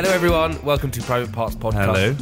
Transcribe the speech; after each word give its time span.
Hello, 0.00 0.12
everyone. 0.12 0.62
Welcome 0.62 0.92
to 0.92 1.02
Private 1.02 1.32
Parts 1.32 1.56
Podcast. 1.56 2.14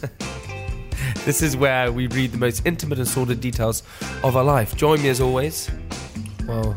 Hello. 0.00 1.18
This 1.26 1.42
is 1.42 1.58
where 1.58 1.92
we 1.92 2.06
read 2.06 2.32
the 2.32 2.38
most 2.38 2.64
intimate 2.64 2.96
and 2.96 3.06
sordid 3.06 3.42
details 3.42 3.82
of 4.24 4.34
our 4.34 4.42
life. 4.42 4.74
Join 4.76 5.02
me 5.02 5.10
as 5.10 5.20
always. 5.20 5.70
Well, 6.46 6.74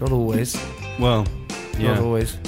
not 0.00 0.10
always. 0.10 0.56
Well, 0.98 1.26
yeah. 1.78 1.92
Not 1.92 1.98
always. 1.98 2.38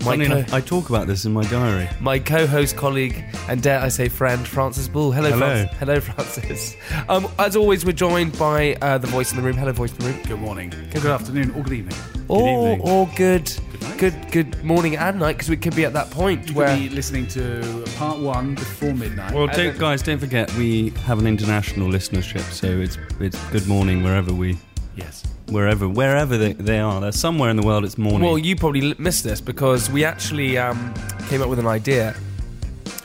My, 0.00 0.04
Funny 0.04 0.26
co- 0.26 0.36
enough, 0.36 0.52
I 0.52 0.60
talk 0.60 0.90
about 0.90 1.06
this 1.06 1.24
in 1.24 1.32
my 1.32 1.44
diary. 1.44 1.88
my 1.98 2.18
co-host, 2.18 2.76
colleague, 2.76 3.24
and 3.48 3.62
dare 3.62 3.80
I 3.80 3.88
say 3.88 4.10
friend, 4.10 4.46
Francis 4.46 4.86
Bull. 4.86 5.10
Hello, 5.10 5.30
Hello. 5.30 5.66
Francis. 5.66 5.78
Hello, 5.78 6.00
Francis. 6.00 6.76
Um, 7.08 7.26
as 7.38 7.56
always, 7.56 7.86
we're 7.86 7.92
joined 7.92 8.38
by 8.38 8.74
uh, 8.82 8.98
the 8.98 9.06
voice 9.06 9.30
in 9.30 9.38
the 9.38 9.42
room. 9.42 9.56
Hello, 9.56 9.72
voice 9.72 9.92
in 9.92 9.98
the 10.00 10.10
room. 10.10 10.22
Good 10.24 10.40
morning, 10.40 10.74
good 10.90 11.06
afternoon, 11.06 11.52
or 11.52 11.62
good 11.62 11.72
evening. 11.72 11.98
Or, 12.28 12.68
evening. 12.68 12.80
or 12.82 13.08
good, 13.16 13.44
night. 13.44 13.67
Good, 13.98 14.32
good 14.32 14.64
morning 14.64 14.96
and 14.96 15.18
night, 15.18 15.32
because 15.32 15.50
we 15.50 15.56
could 15.56 15.74
be 15.74 15.84
at 15.84 15.92
that 15.92 16.10
point 16.10 16.48
You 16.48 16.54
where 16.54 16.68
could 16.68 16.88
be 16.88 16.94
listening 16.94 17.26
to 17.28 17.84
part 17.96 18.18
one 18.18 18.54
before 18.54 18.94
midnight. 18.94 19.34
Well, 19.34 19.46
don't, 19.48 19.56
then- 19.56 19.78
guys, 19.78 20.02
don't 20.02 20.18
forget 20.18 20.52
we 20.54 20.90
have 21.04 21.18
an 21.18 21.26
international 21.26 21.88
listenership, 21.88 22.42
so 22.52 22.66
it's 22.66 22.96
it's 23.20 23.38
good 23.50 23.66
morning 23.66 24.02
wherever 24.02 24.32
we 24.32 24.56
yes. 24.96 25.24
wherever 25.48 25.88
wherever 25.88 26.38
they, 26.38 26.52
they 26.54 26.78
are. 26.78 27.00
They're 27.00 27.12
somewhere 27.12 27.50
in 27.50 27.56
the 27.56 27.66
world. 27.66 27.84
It's 27.84 27.98
morning. 27.98 28.22
Well, 28.22 28.38
you 28.38 28.54
probably 28.56 28.94
missed 28.98 29.24
this 29.24 29.40
because 29.40 29.90
we 29.90 30.04
actually 30.04 30.56
um, 30.58 30.94
came 31.28 31.42
up 31.42 31.48
with 31.48 31.58
an 31.58 31.66
idea. 31.66 32.14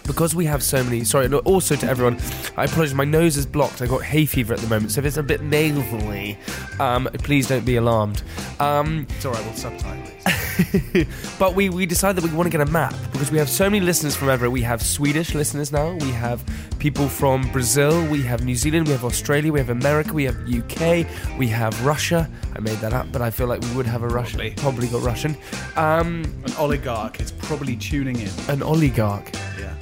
Because 0.05 0.35
we 0.35 0.45
have 0.45 0.61
so 0.61 0.83
many. 0.83 1.03
Sorry, 1.05 1.31
also 1.33 1.75
to 1.75 1.87
everyone, 1.87 2.19
I 2.57 2.65
apologise. 2.65 2.93
My 2.93 3.05
nose 3.05 3.37
is 3.37 3.45
blocked. 3.45 3.81
I 3.81 3.87
got 3.87 4.01
hay 4.03 4.25
fever 4.25 4.53
at 4.53 4.59
the 4.59 4.67
moment, 4.67 4.91
so 4.91 4.99
if 4.99 5.05
it's 5.05 5.17
a 5.17 5.23
bit 5.23 5.41
nasally, 5.41 6.37
um, 6.79 7.07
please 7.19 7.47
don't 7.47 7.65
be 7.65 7.77
alarmed. 7.77 8.21
Um, 8.59 9.07
It's 9.15 9.25
alright, 9.25 9.43
we'll 9.45 9.53
subtitle 9.55 10.03
it. 10.05 11.07
but 11.39 11.55
we, 11.55 11.69
we 11.69 11.85
decided 11.85 12.21
that 12.21 12.29
we 12.29 12.35
want 12.37 12.45
to 12.51 12.55
get 12.57 12.65
a 12.67 12.71
map 12.71 12.93
because 13.11 13.31
we 13.31 13.37
have 13.39 13.49
so 13.49 13.69
many 13.69 13.79
listeners 13.83 14.15
from 14.15 14.29
everywhere. 14.29 14.51
We 14.51 14.61
have 14.61 14.81
Swedish 14.83 15.33
listeners 15.33 15.71
now. 15.71 15.93
We 16.01 16.11
have 16.11 16.43
people 16.79 17.07
from 17.07 17.49
Brazil. 17.51 18.05
We 18.07 18.21
have 18.23 18.43
New 18.45 18.55
Zealand. 18.55 18.87
We 18.87 18.91
have 18.93 19.03
Australia. 19.05 19.51
We 19.51 19.59
have 19.59 19.69
America. 19.69 20.13
We 20.13 20.25
have 20.25 20.37
UK. 20.47 21.07
We 21.39 21.47
have 21.47 21.83
Russia. 21.85 22.29
I 22.55 22.59
made 22.59 22.77
that 22.79 22.93
up, 22.93 23.11
but 23.11 23.21
I 23.21 23.31
feel 23.31 23.47
like 23.47 23.61
we 23.61 23.73
would 23.75 23.87
have 23.87 24.03
a 24.03 24.07
Russian. 24.07 24.39
Probably. 24.39 24.55
Probably 24.57 24.87
got 24.89 25.01
Russian. 25.01 25.35
Um, 25.75 26.23
An 26.45 26.53
oligarch 26.59 27.19
is 27.19 27.31
probably 27.31 27.75
tuning 27.75 28.19
in. 28.19 28.29
an 28.49 28.61
oligarch. 28.61 29.29
Yeah. 29.59 29.73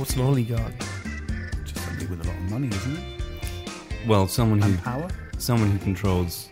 What's 0.00 0.14
an 0.16 0.22
oligarch? 0.22 0.72
Just 1.64 1.76
somebody 1.84 2.06
with 2.06 2.24
a 2.24 2.28
lot 2.28 2.34
of 2.34 2.50
money, 2.50 2.68
isn't 2.68 2.96
it? 2.96 3.20
well, 4.08 4.26
someone 4.26 4.58
who 4.62 4.70
And 4.70 4.82
power? 4.82 5.10
someone 5.36 5.70
who 5.70 5.78
controls 5.78 6.48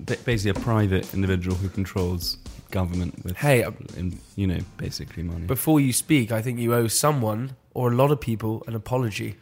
ba- 0.00 0.18
basically 0.26 0.50
a 0.60 0.62
private 0.62 1.14
individual 1.14 1.56
who 1.56 1.70
controls 1.70 2.36
government 2.70 3.24
with 3.24 3.38
Hey, 3.38 3.62
uh, 3.64 3.70
in, 3.96 4.18
you 4.36 4.46
know 4.46 4.58
basically 4.76 5.22
money. 5.22 5.46
Before 5.46 5.80
you 5.80 5.94
speak, 5.94 6.30
I 6.32 6.42
think 6.42 6.58
you 6.58 6.74
owe 6.74 6.86
someone 6.86 7.56
or 7.72 7.90
a 7.92 7.94
lot 7.96 8.10
of 8.10 8.20
people 8.20 8.62
an 8.66 8.74
apology. 8.74 9.36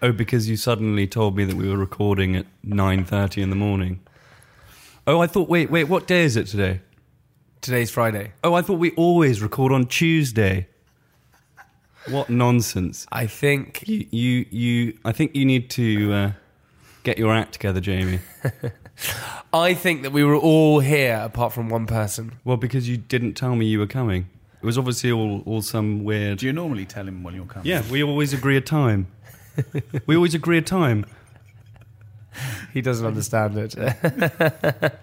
oh, 0.00 0.12
because 0.12 0.48
you 0.48 0.56
suddenly 0.56 1.06
told 1.06 1.36
me 1.36 1.44
that 1.44 1.56
we 1.56 1.68
were 1.68 1.76
recording 1.76 2.34
at 2.36 2.46
nine 2.64 3.04
thirty 3.04 3.42
in 3.42 3.50
the 3.50 3.56
morning. 3.56 4.00
Oh, 5.06 5.20
I 5.20 5.26
thought. 5.26 5.48
Wait, 5.50 5.70
wait. 5.70 5.84
What 5.84 6.06
day 6.06 6.22
is 6.24 6.36
it 6.36 6.46
today? 6.46 6.80
Today's 7.60 7.90
Friday. 7.90 8.32
Oh, 8.42 8.54
I 8.54 8.62
thought 8.62 8.78
we 8.78 8.92
always 8.92 9.42
record 9.42 9.72
on 9.72 9.84
Tuesday. 9.86 10.68
What 12.08 12.28
nonsense! 12.30 13.06
I 13.12 13.26
think 13.26 13.84
You, 13.86 14.06
you, 14.10 14.46
you. 14.50 14.98
I 15.04 15.12
think 15.12 15.34
you 15.36 15.44
need 15.44 15.70
to 15.70 16.12
uh, 16.12 16.32
get 17.04 17.18
your 17.18 17.32
act 17.34 17.52
together, 17.52 17.80
Jamie. 17.80 18.20
I 19.54 19.74
think 19.74 20.02
that 20.02 20.12
we 20.12 20.24
were 20.24 20.36
all 20.36 20.80
here 20.80 21.20
apart 21.24 21.52
from 21.52 21.68
one 21.68 21.86
person. 21.86 22.32
Well, 22.44 22.56
because 22.56 22.88
you 22.88 22.96
didn't 22.96 23.34
tell 23.34 23.54
me 23.56 23.66
you 23.66 23.78
were 23.78 23.86
coming. 23.86 24.28
It 24.60 24.66
was 24.66 24.78
obviously 24.78 25.10
all, 25.10 25.42
all 25.44 25.60
some 25.62 26.04
weird. 26.04 26.38
Do 26.38 26.46
you 26.46 26.52
normally 26.52 26.84
tell 26.86 27.06
him 27.06 27.22
when 27.22 27.34
you're 27.34 27.46
coming? 27.46 27.66
Yeah, 27.66 27.82
we 27.90 28.02
always 28.02 28.32
agree 28.32 28.56
a 28.56 28.60
time. 28.60 29.06
we 30.06 30.14
always 30.16 30.34
agree 30.34 30.58
a 30.58 30.62
time. 30.62 31.04
He 32.72 32.80
doesn't 32.80 33.06
understand 33.06 33.56
it. 33.58 33.76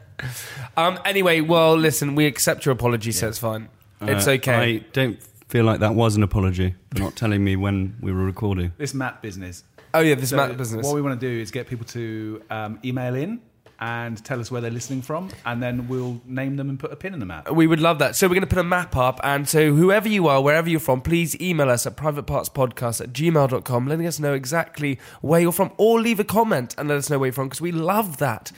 um. 0.78 1.00
Anyway, 1.06 1.42
well, 1.42 1.76
listen, 1.78 2.16
we 2.16 2.26
accept 2.26 2.66
your 2.66 2.74
apology, 2.74 3.12
so 3.12 3.28
it's 3.28 3.38
fine. 3.40 3.70
It's 4.02 4.28
Uh, 4.28 4.31
okay. 4.31 4.54
I 4.54 4.78
don't 4.94 5.20
feel 5.50 5.66
like 5.66 5.80
that 5.82 5.96
was 5.96 6.16
an 6.16 6.24
apology 6.24 6.76
for 6.92 7.00
not 7.00 7.16
telling 7.16 7.44
me 7.44 7.56
when 7.56 7.98
we 8.02 8.14
were 8.14 8.24
recording. 8.24 8.72
This 8.78 8.94
map 8.94 9.22
business. 9.22 9.64
oh 9.94 10.00
yeah, 10.00 10.16
this 10.16 10.30
So 10.30 10.38
Matt 10.38 10.56
business. 10.58 10.86
What 10.86 10.96
we 10.96 11.02
want 11.02 11.20
to 11.20 11.28
do 11.28 11.42
is 11.42 11.52
get 11.52 11.68
people 11.68 11.86
to 11.88 12.42
um, 12.50 12.80
email 12.86 13.16
in 13.16 13.42
and 13.82 14.24
tell 14.26 14.42
us 14.42 14.52
where 14.52 14.60
they're 14.60 14.70
listening 14.70 15.02
from, 15.02 15.30
and 15.46 15.64
then 15.64 15.88
we'll 15.88 16.20
name 16.26 16.58
them 16.58 16.70
and 16.70 16.78
put 16.78 16.92
a 16.92 16.98
pin 16.98 17.14
in 17.14 17.20
the 17.20 17.26
map. 17.26 17.50
We 17.50 17.66
would 17.66 17.80
love 17.80 17.98
that. 18.00 18.16
So 18.18 18.28
we're 18.28 18.36
going 18.36 18.42
to 18.42 18.48
put 18.48 18.60
a 18.60 18.64
map 18.64 18.98
up. 18.98 19.22
And 19.24 19.48
so 19.48 19.74
whoever 19.74 20.10
you 20.10 20.28
are, 20.28 20.42
wherever 20.42 20.70
you're 20.70 20.82
from, 20.82 21.00
please 21.02 21.40
email 21.40 21.70
us 21.70 21.88
at 21.88 21.96
privatepartspodcast 21.96 23.00
at 23.00 23.14
gmail.com, 23.14 23.88
letting 23.88 24.06
us 24.06 24.20
know 24.20 24.34
exactly 24.34 25.00
where 25.22 25.40
you're 25.40 25.54
from. 25.54 25.72
Or 25.78 26.02
leave 26.02 26.20
a 26.20 26.26
comment 26.26 26.76
and 26.78 26.90
let 26.90 26.98
us 26.98 27.10
know 27.10 27.20
where 27.20 27.28
you're 27.28 27.34
from 27.34 27.48
because 27.48 27.62
we 27.62 27.72
love 27.72 28.18
that. 28.18 28.52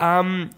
Um, 0.00 0.50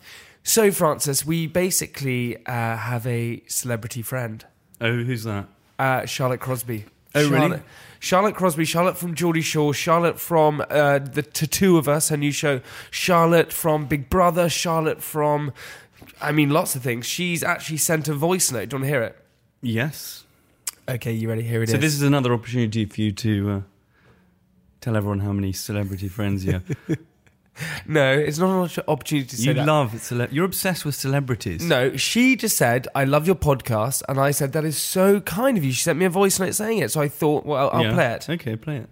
so, 0.42 0.70
Francis, 0.72 1.26
we 1.26 1.46
basically 1.46 2.38
uh, 2.46 2.76
have 2.78 3.06
a 3.06 3.42
celebrity 3.48 4.00
friend, 4.00 4.44
Oh, 4.80 5.04
who's 5.04 5.24
that? 5.24 5.46
Uh, 5.78 6.06
Charlotte 6.06 6.40
Crosby. 6.40 6.84
Oh, 7.14 7.22
really? 7.22 7.30
Charlotte, 7.30 7.62
Charlotte 7.98 8.34
Crosby, 8.34 8.64
Charlotte 8.64 8.96
from 8.96 9.14
Geordie 9.14 9.40
Shore, 9.40 9.72
Charlotte 9.72 10.20
from 10.20 10.64
uh, 10.68 10.98
the 10.98 11.22
Tattoo 11.22 11.78
of 11.78 11.88
Us, 11.88 12.10
her 12.10 12.16
new 12.16 12.32
show, 12.32 12.60
Charlotte 12.90 13.52
from 13.52 13.86
Big 13.86 14.10
Brother, 14.10 14.48
Charlotte 14.48 15.02
from, 15.02 15.52
I 16.20 16.32
mean, 16.32 16.50
lots 16.50 16.74
of 16.74 16.82
things. 16.82 17.06
She's 17.06 17.42
actually 17.42 17.78
sent 17.78 18.08
a 18.08 18.14
voice 18.14 18.52
note. 18.52 18.68
Do 18.68 18.76
you 18.76 18.80
want 18.80 18.84
to 18.84 18.88
hear 18.88 19.02
it? 19.02 19.16
Yes. 19.62 20.24
Okay, 20.88 21.12
you 21.12 21.28
ready? 21.28 21.42
Here 21.42 21.62
it 21.62 21.68
is. 21.68 21.72
So 21.72 21.78
this 21.78 21.94
is 21.94 22.02
another 22.02 22.32
opportunity 22.32 22.84
for 22.84 23.00
you 23.00 23.12
to 23.12 23.50
uh, 23.50 23.60
tell 24.80 24.96
everyone 24.96 25.20
how 25.20 25.32
many 25.32 25.52
celebrity 25.52 26.08
friends 26.08 26.44
you 26.44 26.52
have. 26.52 26.76
no, 27.86 28.12
it's 28.12 28.38
not 28.38 28.76
an 28.78 28.84
opportunity 28.88 29.26
to 29.28 29.36
say 29.36 29.42
you 29.44 29.54
that. 29.54 29.66
love 29.66 30.00
cele- 30.00 30.28
You're 30.30 30.44
obsessed 30.44 30.84
with 30.84 30.94
celebrities. 30.94 31.62
no, 31.62 31.96
she 31.96 32.36
just 32.36 32.56
said, 32.56 32.88
"I 32.94 33.04
love 33.04 33.26
your 33.26 33.36
podcast," 33.36 34.02
and 34.08 34.18
I 34.20 34.30
said, 34.30 34.52
"That 34.52 34.64
is 34.64 34.76
so 34.76 35.20
kind 35.20 35.56
of 35.58 35.64
you." 35.64 35.72
She 35.72 35.82
sent 35.82 35.98
me 35.98 36.04
a 36.04 36.10
voice 36.10 36.38
note 36.38 36.54
saying 36.54 36.78
it, 36.78 36.90
so 36.90 37.00
I 37.00 37.08
thought, 37.08 37.46
"Well, 37.46 37.70
I'll, 37.70 37.78
I'll 37.80 37.84
Yeah. 37.84 37.94
play 37.94 38.12
it." 38.12 38.28
Okay, 38.30 38.56
play 38.56 38.76
it. 38.78 38.88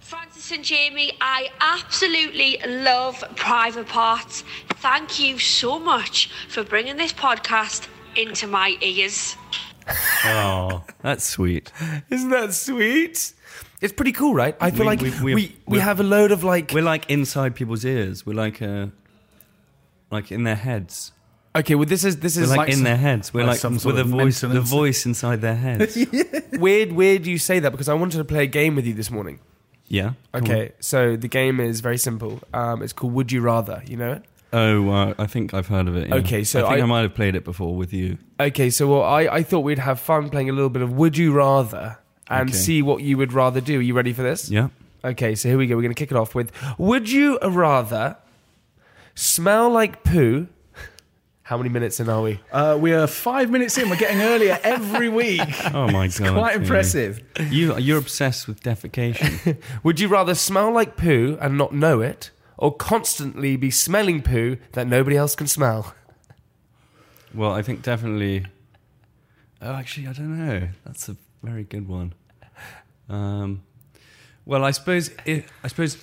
Francis 0.00 0.50
and 0.52 0.64
Jamie, 0.64 1.12
I 1.20 1.48
absolutely 1.60 2.58
love 2.66 3.22
Private 3.36 3.86
Parts. 3.88 4.42
Thank 4.76 5.18
you 5.20 5.38
so 5.38 5.78
much 5.78 6.30
for 6.48 6.64
bringing 6.64 6.96
this 6.96 7.12
podcast 7.12 7.88
into 8.16 8.46
my 8.46 8.76
ears. 8.80 9.36
Oh, 10.24 10.84
that's 11.02 11.24
sweet. 11.24 11.72
Isn't 12.10 12.30
that 12.30 12.52
sweet? 12.54 13.32
It's 13.80 13.92
pretty 13.92 14.12
cool, 14.12 14.34
right? 14.34 14.56
I 14.60 14.70
feel 14.70 14.80
We- 14.80 14.84
like 14.86 15.00
we- 15.00 15.10
we, 15.22 15.34
we- 15.34 15.56
we, 15.66 15.78
have 15.78 16.00
a 16.00 16.02
load 16.02 16.32
of 16.32 16.42
like. 16.44 16.72
We're 16.72 16.82
like 16.82 17.08
inside 17.08 17.54
people's 17.54 17.84
ears. 17.84 18.26
We're 18.26 18.34
like 18.34 18.60
uh, 18.60 18.86
like 20.10 20.30
in 20.32 20.44
their 20.44 20.56
heads. 20.56 21.12
Okay, 21.56 21.74
well, 21.74 21.86
this 21.86 22.04
is 22.04 22.18
this 22.20 22.36
We're 22.36 22.42
is 22.44 22.50
like, 22.50 22.58
like 22.58 22.68
in 22.68 22.74
some- 22.76 22.84
their 22.84 22.96
heads. 22.96 23.32
We're 23.32 23.40
like 23.42 23.52
like, 23.52 23.60
some 23.60 23.74
with 23.74 23.82
sort 23.82 23.96
a 23.96 24.00
of 24.02 24.08
voice, 24.08 24.40
the 24.40 24.60
voice 24.60 25.06
inside 25.06 25.40
their 25.40 25.54
heads. 25.56 25.96
weird. 26.52 26.92
Weird 26.92 27.26
you 27.26 27.38
say 27.38 27.58
that 27.60 27.70
because 27.70 27.88
I 27.88 27.94
wanted 27.94 28.18
to 28.18 28.24
play 28.24 28.44
a 28.44 28.46
game 28.46 28.74
with 28.76 28.86
you 28.86 28.94
this 28.94 29.10
morning. 29.10 29.38
yeah. 29.88 30.12
go 30.32 30.40
Okay, 30.40 30.72
so 30.80 31.16
the 31.16 31.28
game 31.28 31.58
is 31.60 31.80
very 31.80 31.98
simple. 31.98 32.40
Um, 32.52 32.82
it's 32.82 32.92
called 32.92 33.12
Would 33.14 33.32
You 33.32 33.40
Rather. 33.40 33.82
You 33.86 33.96
know 33.96 34.12
it? 34.12 34.22
On. 34.52 34.58
Oh, 34.60 34.90
uh, 34.90 35.14
I 35.18 35.26
think 35.26 35.54
I've 35.54 35.66
heard 35.68 35.88
of 35.88 35.96
it. 35.96 36.08
yeah. 36.08 36.16
Okay, 36.16 36.44
so 36.44 36.60
I 36.66 36.70
think 36.70 36.80
I- 36.80 36.84
I, 36.84 36.86
might 36.86 37.02
have 37.02 37.14
played 37.14 37.34
it 37.34 37.44
before 37.44 37.74
with 37.76 37.92
you. 37.92 38.18
Okay, 38.40 38.70
so 38.70 38.86
well, 38.88 39.02
I, 39.02 39.22
I 39.22 39.42
thought 39.42 39.60
we'd 39.60 39.78
have 39.78 40.00
fun 40.00 40.30
playing 40.30 40.48
a 40.50 40.52
little 40.52 40.70
bit 40.70 40.82
of 40.82 40.92
Would 40.92 41.16
You 41.16 41.32
Rather 41.32 41.98
and 42.28 42.48
Okay. 42.50 42.58
see 42.58 42.82
what 42.82 43.02
you 43.02 43.16
would 43.18 43.32
rather 43.32 43.60
do. 43.60 43.78
Are 43.78 43.82
you 43.82 43.94
ready 43.94 44.12
for 44.12 44.22
this? 44.22 44.50
Yeah. 44.50 44.68
Okay, 45.04 45.34
so 45.34 45.48
here 45.48 45.56
we 45.58 45.66
go. 45.66 45.76
We're 45.76 45.82
going 45.82 45.94
to 45.94 45.98
kick 45.98 46.10
it 46.10 46.16
off 46.16 46.34
with 46.34 46.50
Would 46.78 47.10
you 47.10 47.38
rather 47.40 48.16
smell 49.14 49.70
like 49.70 50.02
poo? 50.04 50.48
How 51.42 51.56
many 51.56 51.70
minutes 51.70 51.98
in 51.98 52.08
are 52.10 52.20
we? 52.22 52.40
Uh, 52.52 52.76
we 52.78 52.92
are 52.92 53.06
five 53.06 53.50
minutes 53.50 53.78
in. 53.78 53.88
We're 53.88 53.96
getting 53.96 54.20
earlier 54.20 54.58
every 54.62 55.08
week. 55.22 55.40
Oh 55.74 55.88
my 55.90 56.08
god. 56.08 56.34
Quite 56.34 56.52
Jamie. 56.52 56.64
impressive. 56.64 57.22
You 57.50 57.76
you're 57.78 57.98
obsessed 57.98 58.46
with 58.48 58.62
defecation. 58.62 59.56
Would 59.82 60.00
you 60.00 60.08
rather 60.08 60.34
smell 60.34 60.70
like 60.72 60.96
poo 60.96 61.38
and 61.40 61.56
not 61.56 61.72
know 61.72 62.00
it, 62.00 62.30
or 62.58 62.74
constantly 62.74 63.56
be 63.56 63.70
smelling 63.70 64.20
poo 64.20 64.58
that 64.72 64.86
nobody 64.86 65.16
else 65.16 65.34
can 65.34 65.46
smell? 65.46 65.94
Well, 67.34 67.52
I 67.52 67.62
think 67.62 67.82
definitely. 67.82 68.44
Oh, 69.62 69.72
actually, 69.72 70.06
I 70.06 70.12
don't 70.12 70.38
know. 70.38 70.68
That's 70.84 71.08
a 71.08 71.16
very 71.42 71.64
good 71.64 71.88
one. 71.88 72.14
Um, 73.08 73.62
well, 74.44 74.64
I 74.64 74.72
suppose. 74.72 75.10
It, 75.24 75.46
I 75.62 75.68
suppose. 75.68 75.96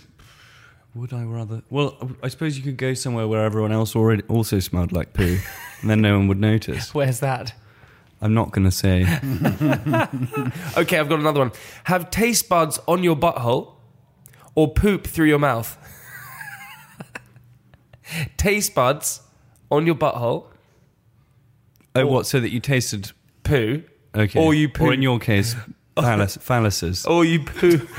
Would 0.94 1.12
I 1.14 1.24
rather? 1.24 1.62
Well, 1.70 1.98
I 2.24 2.30
suppose 2.30 2.58
you 2.58 2.64
could 2.64 2.78
go 2.78 2.94
somewhere 2.94 3.28
where 3.28 3.44
everyone 3.44 3.74
else 3.74 3.96
already 3.96 4.24
also 4.30 4.60
smelled 4.60 4.94
like 4.94 5.14
poo, 5.14 5.38
and 5.82 5.90
then 5.90 6.02
no 6.02 6.18
one 6.18 6.28
would 6.30 6.40
notice. 6.40 6.94
Where's 6.94 7.20
that? 7.20 7.54
I'm 8.22 8.34
not 8.34 8.52
going 8.52 8.64
to 8.66 8.72
say. 8.72 9.04
Okay, 10.78 11.00
I've 11.00 11.10
got 11.10 11.20
another 11.20 11.40
one. 11.40 11.52
Have 11.86 12.10
taste 12.12 12.48
buds 12.50 12.80
on 12.88 13.04
your 13.04 13.16
butthole 13.16 13.74
or 14.56 14.74
poop 14.74 15.06
through 15.08 15.28
your 15.28 15.40
mouth? 15.40 15.78
taste 18.38 18.76
buds 18.76 19.22
on 19.72 19.86
your 19.86 19.96
butthole, 19.96 20.48
Oh, 21.98 22.06
what? 22.08 22.26
So 22.28 22.40
that 22.42 22.50
you 22.52 22.60
tasted? 22.60 23.12
poo, 23.44 23.84
Okay. 24.14 24.40
Or 24.40 24.54
you 24.54 24.70
Or 24.80 24.94
in 24.94 25.02
your 25.02 25.20
case, 25.20 25.56
phallus, 25.96 26.38
phalluses. 26.38 27.08
or 27.10 27.26
you 27.26 27.44
poo. 27.44 27.88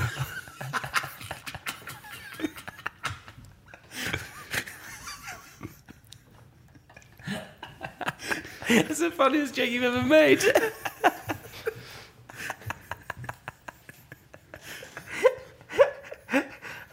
That's 8.68 8.98
the 8.98 9.10
funniest 9.10 9.54
joke 9.54 9.70
you've 9.70 9.84
ever 9.84 10.02
made. 10.02 10.42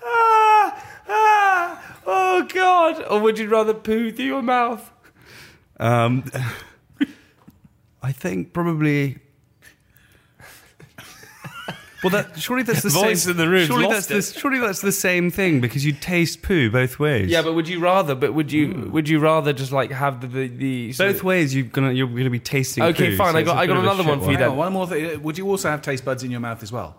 ah, 0.03 0.83
ah, 1.07 1.97
oh 2.05 2.47
God! 2.53 2.95
Or 3.13 3.19
would 3.21 3.37
you 3.39 3.47
rather 3.47 3.73
poo 3.73 4.11
through 4.11 4.25
your 4.25 4.41
mouth? 4.41 4.91
Um, 5.79 6.23
I 8.01 8.11
think 8.11 8.53
probably. 8.53 9.19
Well, 12.03 12.09
that 12.09 12.37
surely 12.37 12.63
that's 12.63 12.81
the 12.83 12.89
Voice 12.89 13.23
same. 13.23 13.31
in 13.31 13.37
the 13.37 13.47
room's 13.47 13.67
surely 13.67 13.85
lost 13.85 14.09
that's 14.09 14.33
the, 14.33 14.39
surely 14.39 14.59
that's 14.59 14.81
the 14.81 14.91
same 14.91 15.31
thing 15.31 15.61
because 15.61 15.85
you 15.85 15.93
taste 15.93 16.41
poo 16.41 16.69
both 16.69 16.99
ways. 16.99 17.29
Yeah, 17.29 17.41
but 17.43 17.53
would 17.53 17.67
you 17.69 17.79
rather? 17.79 18.13
But 18.13 18.33
would 18.33 18.51
you? 18.51 18.89
Would 18.91 19.07
you 19.07 19.19
rather 19.19 19.53
just 19.53 19.71
like 19.71 19.89
have 19.91 20.19
the 20.19 20.27
the, 20.27 20.47
the 20.49 20.91
sort 20.93 21.09
both 21.11 21.17
of- 21.19 21.23
ways 21.23 21.55
you're 21.55 21.65
gonna 21.65 21.91
you're 21.93 22.07
gonna 22.07 22.29
be 22.29 22.39
tasting. 22.39 22.83
Okay, 22.83 23.11
poo, 23.11 23.15
fine, 23.17 23.31
so 23.31 23.37
I 23.37 23.41
it's 23.41 23.47
got- 23.47 23.55
a 23.57 23.59
I 23.59 23.65
got 23.67 23.77
of 23.77 23.83
a 23.83 23.87
another 23.87 24.03
shit 24.03 24.09
one 24.09 24.19
for 24.19 24.25
you 24.25 24.31
Hang 24.31 24.39
then. 24.39 24.49
on, 24.51 24.57
one 24.57 24.73
more 24.73 24.87
thing. 24.87 25.21
Would 25.23 25.37
you 25.37 25.47
also 25.47 25.69
have 25.69 25.81
taste 25.81 26.03
buds 26.03 26.23
in 26.23 26.31
your 26.31 26.41
mouth 26.41 26.61
as 26.61 26.71
well? 26.73 26.97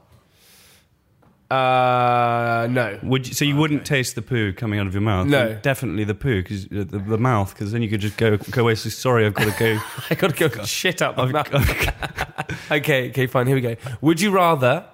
Uh, 1.50 2.66
no. 2.70 2.98
Would 3.02 3.28
you, 3.28 3.34
so 3.34 3.44
you 3.44 3.54
wouldn't 3.56 3.84
taste 3.84 4.14
the 4.14 4.22
poo 4.22 4.52
coming 4.52 4.80
out 4.80 4.86
of 4.86 4.94
your 4.94 5.02
mouth? 5.02 5.26
No. 5.26 5.48
Well, 5.48 5.58
definitely 5.60 6.04
the 6.04 6.14
poo 6.14 6.42
because 6.42 6.66
the, 6.66 6.84
the 6.84 7.18
mouth 7.18 7.52
because 7.52 7.70
then 7.70 7.82
you 7.82 7.88
could 7.88 8.00
just 8.00 8.16
go 8.16 8.36
go 8.36 8.62
away. 8.62 8.74
So 8.74 8.88
sorry, 8.88 9.26
I've 9.26 9.34
got 9.34 9.52
to 9.52 9.58
go. 9.58 9.80
I 10.10 10.14
gotta 10.14 10.48
go 10.48 10.64
shit 10.64 11.02
up 11.02 11.16
my 11.16 11.24
I've, 11.24 11.32
mouth. 11.32 12.50
Okay, 12.70 13.10
okay, 13.10 13.26
fine. 13.26 13.46
Here 13.46 13.56
we 13.56 13.60
go. 13.60 13.76
Would 14.00 14.20
you 14.20 14.30
rather 14.30 14.86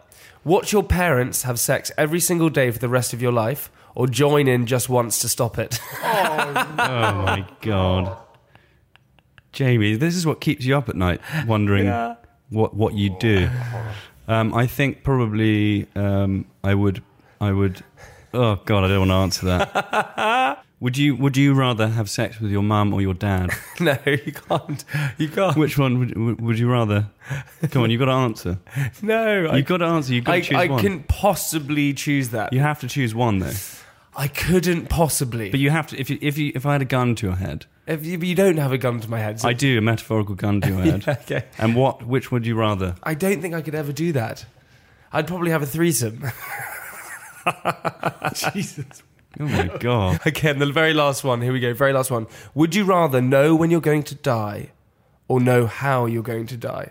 watch 0.44 0.72
your 0.72 0.82
parents 0.82 1.44
have 1.44 1.60
sex 1.60 1.92
every 1.96 2.20
single 2.20 2.50
day 2.50 2.70
for 2.70 2.78
the 2.78 2.88
rest 2.88 3.12
of 3.12 3.22
your 3.22 3.32
life, 3.32 3.70
or 3.94 4.06
join 4.06 4.48
in 4.48 4.66
just 4.66 4.88
once 4.88 5.20
to 5.20 5.28
stop 5.28 5.56
it? 5.58 5.78
oh 6.02 6.52
my 6.76 7.46
god, 7.60 8.18
Jamie, 9.52 9.94
this 9.94 10.16
is 10.16 10.26
what 10.26 10.40
keeps 10.40 10.64
you 10.64 10.76
up 10.76 10.88
at 10.88 10.96
night, 10.96 11.20
wondering 11.46 11.86
what 12.48 12.74
what 12.74 12.94
you 12.94 13.16
do. 13.20 13.48
Um, 14.30 14.54
I 14.54 14.66
think 14.68 15.02
probably 15.02 15.88
um, 15.96 16.46
I 16.62 16.74
would 16.74 17.02
I 17.40 17.50
would. 17.50 17.82
Oh 18.32 18.60
god, 18.64 18.84
I 18.84 18.88
don't 18.88 19.08
want 19.08 19.10
to 19.10 19.14
answer 19.14 19.46
that. 19.46 20.62
would 20.80 20.96
you 20.96 21.16
Would 21.16 21.36
you 21.36 21.52
rather 21.52 21.88
have 21.88 22.08
sex 22.08 22.38
with 22.40 22.52
your 22.52 22.62
mum 22.62 22.94
or 22.94 23.02
your 23.02 23.14
dad? 23.14 23.50
no, 23.80 23.98
you 24.06 24.32
can't. 24.32 24.84
You 25.18 25.28
can't. 25.28 25.56
Which 25.56 25.76
one 25.76 25.98
would 25.98 26.40
would- 26.40 26.58
you 26.60 26.70
rather? 26.70 27.06
Come 27.72 27.82
on, 27.82 27.90
you've 27.90 27.98
got 27.98 28.04
to 28.06 28.12
answer. 28.12 28.58
no, 29.02 29.46
I, 29.46 29.56
You've 29.56 29.66
got 29.66 29.78
to 29.78 29.86
answer. 29.86 30.14
You've 30.14 30.24
got 30.24 30.32
to 30.32 30.38
I, 30.38 30.40
choose 30.42 30.56
I 30.58 30.66
one. 30.68 30.80
couldn't 30.80 31.08
possibly 31.08 31.92
choose 31.92 32.28
that. 32.28 32.52
You 32.52 32.60
have 32.60 32.78
to 32.80 32.88
choose 32.88 33.12
one 33.12 33.40
though. 33.40 33.52
I 34.16 34.28
couldn't 34.28 34.88
possibly. 34.88 35.50
But 35.50 35.58
you 35.58 35.70
have 35.70 35.88
to. 35.88 35.98
If 35.98 36.08
you, 36.08 36.18
if 36.20 36.38
you 36.38 36.52
if 36.54 36.64
I 36.66 36.72
had 36.72 36.82
a 36.82 36.86
gun 36.86 37.16
to 37.16 37.26
your 37.26 37.36
head, 37.36 37.66
if 37.90 38.06
you, 38.06 38.18
you 38.18 38.34
don't 38.34 38.56
have 38.58 38.72
a 38.72 38.78
gun 38.78 39.00
to 39.00 39.10
my 39.10 39.18
head, 39.18 39.40
so- 39.40 39.48
I 39.48 39.52
do 39.52 39.76
a 39.78 39.80
metaphorical 39.80 40.34
gun 40.34 40.60
to 40.62 40.68
your 40.68 40.80
head. 40.82 41.08
okay. 41.08 41.44
And 41.58 41.74
what? 41.74 42.06
Which 42.06 42.30
would 42.32 42.46
you 42.46 42.54
rather? 42.54 42.94
I 43.02 43.14
don't 43.14 43.40
think 43.42 43.54
I 43.54 43.62
could 43.62 43.74
ever 43.74 43.92
do 43.92 44.12
that. 44.12 44.44
I'd 45.12 45.26
probably 45.26 45.50
have 45.50 45.62
a 45.62 45.66
threesome. 45.66 46.24
Jesus. 48.52 49.02
Oh 49.38 49.44
my 49.46 49.68
god! 49.78 50.20
Again, 50.26 50.58
the 50.58 50.66
very 50.72 50.92
last 50.92 51.24
one. 51.24 51.40
Here 51.40 51.52
we 51.52 51.60
go. 51.60 51.72
Very 51.72 51.92
last 51.92 52.10
one. 52.10 52.26
Would 52.54 52.74
you 52.74 52.84
rather 52.84 53.20
know 53.20 53.54
when 53.54 53.70
you're 53.70 53.80
going 53.80 54.02
to 54.04 54.14
die 54.14 54.70
or 55.28 55.40
know 55.40 55.66
how 55.66 56.06
you're 56.06 56.22
going 56.22 56.46
to 56.48 56.56
die? 56.56 56.90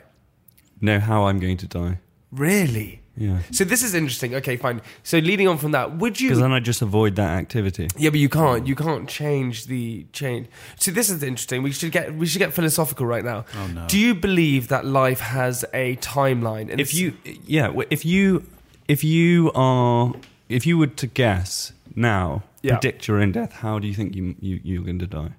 know 0.82 0.98
how 1.00 1.26
I'm 1.28 1.40
going 1.40 1.58
to 1.58 1.68
die. 1.68 2.00
Really? 2.32 3.02
Yeah. 3.20 3.40
So 3.52 3.64
this 3.66 3.84
is 3.84 3.94
interesting. 3.94 4.34
Okay, 4.36 4.56
fine. 4.56 4.82
So 5.04 5.18
leading 5.20 5.48
on 5.48 5.58
from 5.58 5.72
that, 5.74 5.98
would 5.98 6.20
you? 6.22 6.30
Because 6.30 6.40
then 6.42 6.54
I 6.54 6.60
just 6.62 6.82
avoid 6.82 7.16
that 7.18 7.32
activity. 7.38 7.88
yeah, 7.98 8.10
but 8.10 8.20
you 8.20 8.30
can't. 8.30 8.66
You 8.66 8.76
can't 8.76 9.10
change 9.10 9.66
the 9.66 10.06
change. 10.14 10.48
So 10.78 10.90
this 10.92 11.10
is 11.10 11.22
interesting. 11.22 11.62
We 11.62 11.72
should 11.74 11.92
get 11.92 12.16
we 12.16 12.26
should 12.26 12.40
get 12.40 12.54
philosophical 12.54 13.06
right 13.06 13.26
now. 13.26 13.44
Oh, 13.56 13.68
no. 13.68 13.86
Do 13.88 14.00
you 14.00 14.16
believe 14.16 14.70
that 14.70 14.86
life 14.86 15.20
has 15.20 15.66
a 15.74 15.98
timeline? 15.98 16.72
And 16.72 16.80
If 16.80 16.94
you, 16.94 17.14
yeah, 17.46 17.74
if 17.90 18.06
you, 18.06 18.44
if 18.88 19.04
you 19.04 19.52
are, 19.54 20.14
if 20.48 20.66
you 20.66 20.78
were 20.78 20.88
to 20.88 21.08
guess 21.08 21.74
now, 21.96 22.44
Yeah. 22.62 22.78
predict 22.78 23.08
your 23.08 23.18
own 23.22 23.32
death, 23.34 23.52
how 23.62 23.80
do 23.80 23.88
you 23.88 23.94
think 23.94 24.16
you, 24.16 24.36
you 24.40 24.60
you're 24.64 24.84
going 24.84 25.00
to 25.00 25.08
die? 25.08 25.32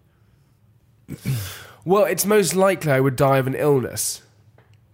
well, 1.84 2.04
it's 2.04 2.24
most 2.26 2.54
likely 2.54 2.92
I 2.92 3.00
would 3.00 3.16
die 3.16 3.38
of 3.38 3.46
an 3.46 3.54
illness. 3.54 4.22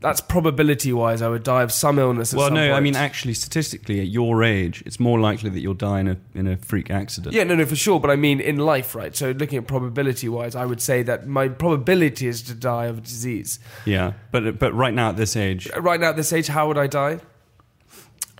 That's 0.00 0.20
probability 0.20 0.93
wise. 0.93 1.22
I 1.22 1.28
would 1.28 1.43
die 1.43 1.62
of 1.62 1.72
some 1.72 1.98
illness. 1.98 2.34
Well, 2.34 2.48
some 2.48 2.54
no, 2.54 2.72
I 2.75 2.81
mean 2.81 2.94
actually, 2.94 3.32
statistically, 3.32 3.98
at 4.00 4.08
your 4.08 4.44
age, 4.44 4.82
it's 4.84 5.00
more 5.00 5.19
likely 5.19 5.48
that 5.50 5.60
you'll 5.60 5.72
die 5.75 6.00
in 6.00 6.08
a 6.08 6.16
in 6.34 6.46
a 6.46 6.58
freak 6.58 6.90
accident. 6.90 7.34
Yeah, 7.34 7.44
no, 7.44 7.54
no, 7.54 7.64
for 7.64 7.76
sure. 7.76 7.98
But 7.98 8.10
I 8.10 8.16
mean, 8.16 8.38
in 8.38 8.58
life, 8.58 8.94
right? 8.94 9.16
So 9.16 9.31
looking 9.31 9.56
at 9.58 9.66
probability 9.66 10.28
wise, 10.28 10.54
I 10.54 10.66
would 10.66 10.82
say 10.82 11.02
that 11.04 11.26
my 11.26 11.48
probability 11.48 12.26
is 12.26 12.43
to 12.43 12.54
die 12.54 12.87
of 12.87 12.98
a 12.98 13.00
disease. 13.00 13.58
yeah. 13.87 14.12
But 14.32 14.58
but 14.58 14.75
right 14.75 14.93
now 14.93 15.08
at 15.08 15.16
this 15.16 15.34
age, 15.34 15.70
Right 15.76 15.98
now, 15.98 16.10
at 16.10 16.16
this 16.16 16.32
age, 16.32 16.48
how 16.48 16.69
would 16.69 16.78
I 16.78 16.87
die? 16.88 17.20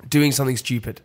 Doing 0.09 0.33
something 0.33 0.57
stupid. 0.59 1.01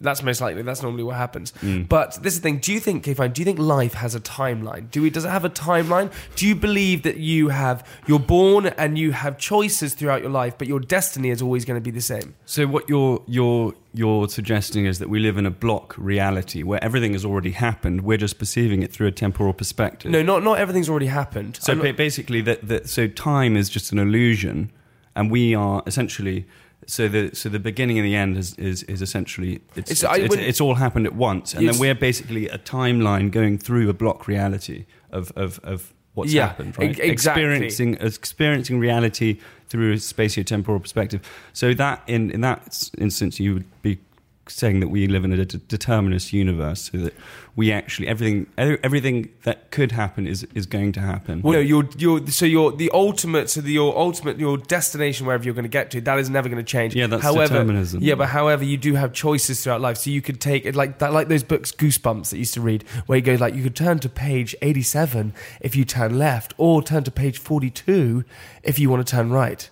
That's 0.00 0.22
most 0.22 0.40
likely. 0.40 0.62
That's 0.62 0.82
normally 0.82 1.02
what 1.04 1.16
happens. 1.16 1.52
Mm. 1.62 1.88
But 1.88 2.22
this 2.22 2.34
is 2.34 2.40
the 2.40 2.42
thing. 2.42 2.58
Do 2.58 2.72
you 2.72 2.80
think, 2.80 3.04
okay, 3.04 3.14
fine. 3.14 3.32
Do 3.32 3.40
you 3.40 3.44
think 3.44 3.58
life 3.58 3.94
has 3.94 4.14
a 4.14 4.20
timeline? 4.20 4.90
Do 4.90 5.02
we? 5.02 5.10
Does 5.10 5.24
it 5.24 5.30
have 5.30 5.44
a 5.44 5.50
timeline? 5.50 6.12
Do 6.36 6.46
you 6.46 6.54
believe 6.54 7.02
that 7.04 7.16
you 7.16 7.48
have 7.48 7.86
you're 8.06 8.18
born 8.18 8.66
and 8.66 8.98
you 8.98 9.12
have 9.12 9.38
choices 9.38 9.94
throughout 9.94 10.20
your 10.20 10.30
life, 10.30 10.58
but 10.58 10.68
your 10.68 10.80
destiny 10.80 11.30
is 11.30 11.40
always 11.40 11.64
going 11.64 11.80
to 11.80 11.84
be 11.84 11.90
the 11.90 12.00
same? 12.00 12.34
So 12.44 12.66
what 12.66 12.88
you're 12.88 13.22
you're 13.26 13.72
you're 13.94 14.28
suggesting 14.28 14.84
is 14.84 14.98
that 14.98 15.08
we 15.08 15.20
live 15.20 15.38
in 15.38 15.46
a 15.46 15.50
block 15.50 15.94
reality 15.96 16.62
where 16.62 16.82
everything 16.82 17.12
has 17.12 17.24
already 17.24 17.52
happened. 17.52 18.02
We're 18.02 18.18
just 18.18 18.38
perceiving 18.38 18.82
it 18.82 18.92
through 18.92 19.06
a 19.06 19.12
temporal 19.12 19.52
perspective. 19.52 20.10
No, 20.10 20.22
not 20.22 20.42
not 20.42 20.58
everything's 20.58 20.88
already 20.88 21.06
happened. 21.06 21.58
So 21.62 21.72
I'm 21.72 21.96
basically, 21.96 22.40
that 22.42 22.66
that 22.68 22.88
so 22.88 23.06
time 23.06 23.56
is 23.56 23.70
just 23.70 23.92
an 23.92 23.98
illusion, 23.98 24.70
and 25.16 25.30
we 25.30 25.54
are 25.54 25.82
essentially. 25.86 26.46
So 26.86 27.08
the 27.08 27.30
so 27.34 27.48
the 27.48 27.58
beginning 27.58 27.98
and 27.98 28.06
the 28.06 28.14
end 28.14 28.36
is 28.36 28.54
is, 28.58 28.82
is 28.84 29.00
essentially 29.02 29.60
it's 29.76 29.90
It's- 29.90 30.18
it's, 30.20 30.34
it's, 30.34 30.42
it's 30.42 30.60
all 30.60 30.74
happened 30.74 31.06
at 31.06 31.14
once, 31.14 31.54
and 31.54 31.66
then 31.68 31.78
we're 31.78 31.94
basically 31.94 32.48
a 32.48 32.58
timeline 32.58 33.30
going 33.30 33.58
through 33.58 33.88
a 33.88 33.94
block 33.94 34.26
reality 34.28 34.86
of 35.10 35.32
of, 35.36 35.60
of 35.62 35.92
what's 36.14 36.32
Yeah, 36.32 36.46
happened, 36.48 36.78
right? 36.78 36.90
exactly. 36.90 37.10
Experiencing 37.10 37.96
experiencing 38.00 38.78
reality 38.78 39.38
through 39.68 39.92
a 39.92 39.96
spatiotemporal 39.96 40.80
perspective. 40.80 41.20
So 41.52 41.74
that 41.74 42.02
in 42.06 42.30
in 42.30 42.40
that 42.42 42.90
instance, 42.98 43.40
you 43.40 43.54
would 43.54 43.82
be 43.82 43.98
saying 44.48 44.80
that 44.80 44.88
we 44.88 45.06
live 45.06 45.24
in 45.24 45.32
a 45.32 45.44
de- 45.44 45.58
determinist 45.58 46.32
universe, 46.32 46.90
so 46.92 46.98
that 46.98 47.14
we 47.56 47.70
actually 47.70 48.08
everything 48.08 48.46
everything 48.56 49.30
that 49.44 49.70
could 49.70 49.92
happen 49.92 50.26
is 50.26 50.46
is 50.54 50.66
going 50.66 50.92
to 50.92 51.00
happen. 51.00 51.42
Well, 51.42 51.54
no, 51.54 51.60
you're, 51.60 51.88
you're, 51.96 52.26
so 52.26 52.46
you're 52.46 52.72
the 52.72 52.90
ultimate, 52.92 53.50
so 53.50 53.60
the, 53.60 53.72
your 53.72 53.96
ultimate, 53.96 54.38
your 54.38 54.56
destination, 54.58 55.26
wherever 55.26 55.44
you're 55.44 55.54
going 55.54 55.64
to 55.64 55.68
get 55.68 55.90
to, 55.92 56.00
that 56.02 56.18
is 56.18 56.28
never 56.30 56.48
going 56.48 56.64
to 56.64 56.70
change. 56.70 56.94
Yeah, 56.94 57.06
that's 57.06 57.22
however, 57.22 57.54
determinism. 57.54 58.02
Yeah, 58.02 58.14
but 58.16 58.28
however, 58.28 58.64
you 58.64 58.76
do 58.76 58.94
have 58.94 59.12
choices 59.12 59.62
throughout 59.62 59.80
life. 59.80 59.98
So 59.98 60.10
you 60.10 60.22
could 60.22 60.40
take 60.40 60.66
it 60.66 60.74
like 60.74 60.98
that, 60.98 61.12
like 61.12 61.28
those 61.28 61.42
books, 61.42 61.72
Goosebumps, 61.72 62.30
that 62.30 62.36
you 62.36 62.40
used 62.40 62.54
to 62.54 62.60
read, 62.60 62.84
where 63.06 63.16
you 63.18 63.22
go 63.22 63.34
like 63.34 63.54
you 63.54 63.62
could 63.62 63.76
turn 63.76 63.98
to 64.00 64.08
page 64.08 64.54
87 64.62 65.32
if 65.60 65.76
you 65.76 65.84
turn 65.84 66.18
left, 66.18 66.54
or 66.58 66.82
turn 66.82 67.04
to 67.04 67.10
page 67.10 67.38
42 67.38 68.24
if 68.62 68.78
you 68.78 68.90
want 68.90 69.06
to 69.06 69.10
turn 69.10 69.30
right. 69.30 69.70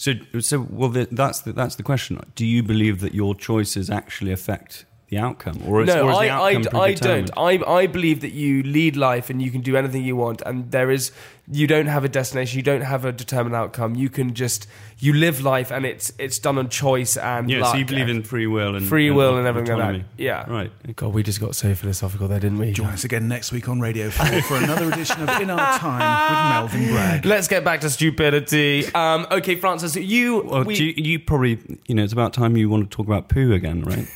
So, 0.00 0.14
so 0.38 0.66
well, 0.70 0.88
that's 0.88 1.40
the, 1.40 1.52
that's 1.52 1.76
the 1.76 1.82
question. 1.82 2.18
Do 2.34 2.46
you 2.46 2.62
believe 2.62 3.00
that 3.00 3.12
your 3.12 3.34
choices 3.34 3.90
actually 3.90 4.32
affect 4.32 4.86
the 5.10 5.18
outcome, 5.18 5.60
or 5.66 5.82
is, 5.82 5.88
no, 5.88 6.06
or 6.06 6.10
is 6.12 6.16
I, 6.16 6.24
the 6.26 6.30
I, 6.32 6.54
outcome 6.54 6.80
I 6.80 6.94
don't. 6.94 7.30
I, 7.36 7.50
I 7.80 7.86
believe 7.88 8.20
that 8.20 8.32
you 8.32 8.62
lead 8.62 8.96
life 8.96 9.28
and 9.28 9.42
you 9.42 9.50
can 9.50 9.60
do 9.60 9.76
anything 9.76 10.04
you 10.04 10.16
want, 10.16 10.40
and 10.46 10.70
there 10.70 10.90
is 10.90 11.10
you 11.52 11.66
don't 11.66 11.86
have 11.86 12.04
a 12.04 12.08
destination, 12.08 12.56
you 12.58 12.62
don't 12.62 12.82
have 12.82 13.04
a 13.04 13.10
determined 13.10 13.56
outcome. 13.56 13.96
You 13.96 14.08
can 14.08 14.34
just 14.34 14.68
you 15.00 15.12
live 15.12 15.42
life, 15.42 15.72
and 15.72 15.84
it's 15.84 16.12
it's 16.18 16.38
done 16.38 16.58
on 16.58 16.68
choice 16.68 17.16
and 17.16 17.50
Yeah, 17.50 17.60
luck 17.62 17.72
so 17.72 17.78
you 17.78 17.84
believe 17.84 18.08
in 18.08 18.22
free 18.22 18.46
will 18.46 18.76
and 18.76 18.86
free 18.86 19.10
will 19.10 19.36
and 19.36 19.48
everything 19.48 19.74
autonomy. 19.74 19.98
like 19.98 20.16
that. 20.16 20.22
Yeah, 20.22 20.48
Right. 20.48 20.70
God, 20.96 21.12
we 21.12 21.24
just 21.24 21.40
got 21.40 21.56
so 21.56 21.74
philosophical 21.74 22.28
there, 22.28 22.38
didn't 22.38 22.58
we? 22.58 22.70
Join 22.72 22.90
us 22.90 23.02
again 23.02 23.26
next 23.26 23.50
week 23.50 23.68
on 23.68 23.80
Radio 23.80 24.10
4 24.10 24.42
for 24.42 24.56
another 24.58 24.92
edition 24.92 25.20
of 25.28 25.40
In 25.40 25.50
Our 25.50 25.78
Time 25.78 26.70
with 26.70 26.72
Melvin 26.80 26.92
Bragg. 26.94 27.24
Let's 27.26 27.48
get 27.48 27.64
back 27.64 27.80
to 27.80 27.90
stupidity. 27.90 28.86
Um, 28.94 29.26
okay, 29.32 29.56
Francis, 29.56 29.96
you. 29.96 30.42
Well, 30.42 30.62
we- 30.62 30.76
do 30.76 30.84
you, 30.84 30.94
you 30.96 31.18
probably, 31.18 31.58
you 31.88 31.96
know, 31.96 32.04
it's 32.04 32.12
about 32.12 32.32
time 32.32 32.56
you 32.56 32.68
want 32.70 32.88
to 32.88 32.96
talk 32.96 33.06
about 33.06 33.28
poo 33.28 33.52
again, 33.52 33.82
right? 33.82 34.06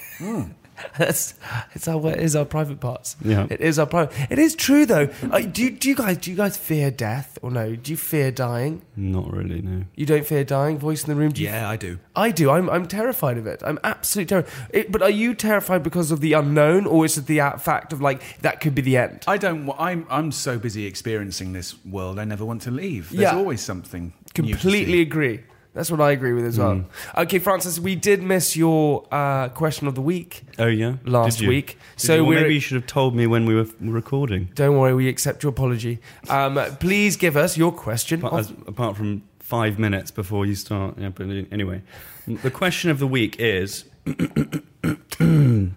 That's 0.98 1.34
it's 1.74 1.88
our 1.88 2.10
it 2.12 2.20
is 2.20 2.36
our 2.36 2.44
private 2.44 2.80
parts. 2.80 3.16
Yeah. 3.24 3.46
it 3.50 3.60
is 3.60 3.78
our 3.78 3.86
private. 3.86 4.14
It 4.30 4.38
is 4.38 4.54
true 4.54 4.86
though. 4.86 5.08
Uh, 5.30 5.40
do 5.40 5.62
you, 5.64 5.70
do 5.70 5.88
you 5.88 5.94
guys 5.94 6.18
do 6.18 6.30
you 6.30 6.36
guys 6.36 6.56
fear 6.56 6.90
death 6.90 7.38
or 7.42 7.50
no? 7.50 7.74
Do 7.76 7.90
you 7.90 7.96
fear 7.96 8.30
dying? 8.30 8.82
Not 8.96 9.32
really, 9.32 9.62
no. 9.62 9.84
You 9.94 10.06
don't 10.06 10.26
fear 10.26 10.44
dying. 10.44 10.78
Voice 10.78 11.04
in 11.04 11.10
the 11.10 11.16
room. 11.16 11.32
Do 11.32 11.42
you 11.42 11.48
Yeah, 11.48 11.68
I 11.68 11.76
do. 11.76 11.98
I 12.16 12.30
do. 12.30 12.50
I'm, 12.50 12.70
I'm 12.70 12.86
terrified 12.86 13.38
of 13.38 13.46
it. 13.46 13.62
I'm 13.64 13.78
absolutely 13.84 14.28
terrified. 14.28 14.86
But 14.92 15.02
are 15.02 15.10
you 15.10 15.34
terrified 15.34 15.82
because 15.82 16.10
of 16.10 16.20
the 16.20 16.32
unknown, 16.34 16.86
or 16.86 17.04
is 17.04 17.18
it 17.18 17.26
the 17.26 17.40
uh, 17.40 17.56
fact 17.58 17.92
of 17.92 18.00
like 18.00 18.40
that 18.42 18.60
could 18.60 18.74
be 18.74 18.82
the 18.82 18.96
end? 18.96 19.24
I 19.26 19.36
don't. 19.36 19.66
wa- 19.66 19.76
I'm. 19.78 20.06
I'm 20.10 20.30
so 20.32 20.58
busy 20.58 20.86
experiencing 20.86 21.52
this 21.52 21.74
world. 21.84 22.18
I 22.18 22.24
never 22.24 22.44
want 22.44 22.62
to 22.62 22.70
leave. 22.70 23.10
There's 23.10 23.22
Yeah. 23.22 23.36
always 23.36 23.60
something. 23.62 24.12
new 24.38 24.52
to 24.54 24.58
Completely 24.60 24.94
see. 24.94 25.02
agree. 25.02 25.40
That's 25.74 25.90
what 25.90 26.00
I 26.00 26.12
agree 26.12 26.32
with 26.32 26.44
as 26.46 26.56
well. 26.58 26.84
Okay, 27.16 27.40
Francis, 27.40 27.80
we 27.80 27.96
did 27.96 28.22
miss 28.22 28.56
your 28.56 29.04
uh, 29.10 29.48
question 29.48 29.88
of 29.88 29.96
the 29.96 30.00
week 30.00 30.42
Oh, 30.58 30.66
yeah? 30.66 30.94
last 31.04 31.38
Did 31.38 31.42
you? 31.42 31.48
week. 31.48 31.78
Did 31.96 32.06
so 32.06 32.14
you? 32.14 32.20
Well, 32.22 32.28
we're, 32.30 32.40
maybe 32.42 32.54
you 32.54 32.60
should 32.60 32.76
have 32.76 32.86
told 32.86 33.16
me 33.16 33.26
when 33.26 33.44
we 33.44 33.56
were 33.56 33.66
recording. 33.80 34.50
don't 34.54 34.78
worry, 34.78 34.94
we 34.94 35.08
accept 35.08 35.42
your 35.42 35.50
apology. 35.50 35.98
Um, 36.28 36.54
please 36.78 37.16
give 37.16 37.36
us 37.36 37.56
your 37.58 37.72
question. 37.72 38.20
Apart, 38.24 38.32
of- 38.34 38.38
as, 38.62 38.68
apart 38.68 38.96
from 38.96 39.24
five 39.40 39.78
minutes 39.80 40.12
before 40.12 40.46
you 40.46 40.54
start. 40.54 40.96
Yeah, 40.96 41.08
but 41.08 41.26
anyway, 41.50 41.82
the 42.28 42.50
question 42.52 42.90
of 42.90 43.00
the 43.00 43.06
week 43.08 43.36
is 43.40 43.84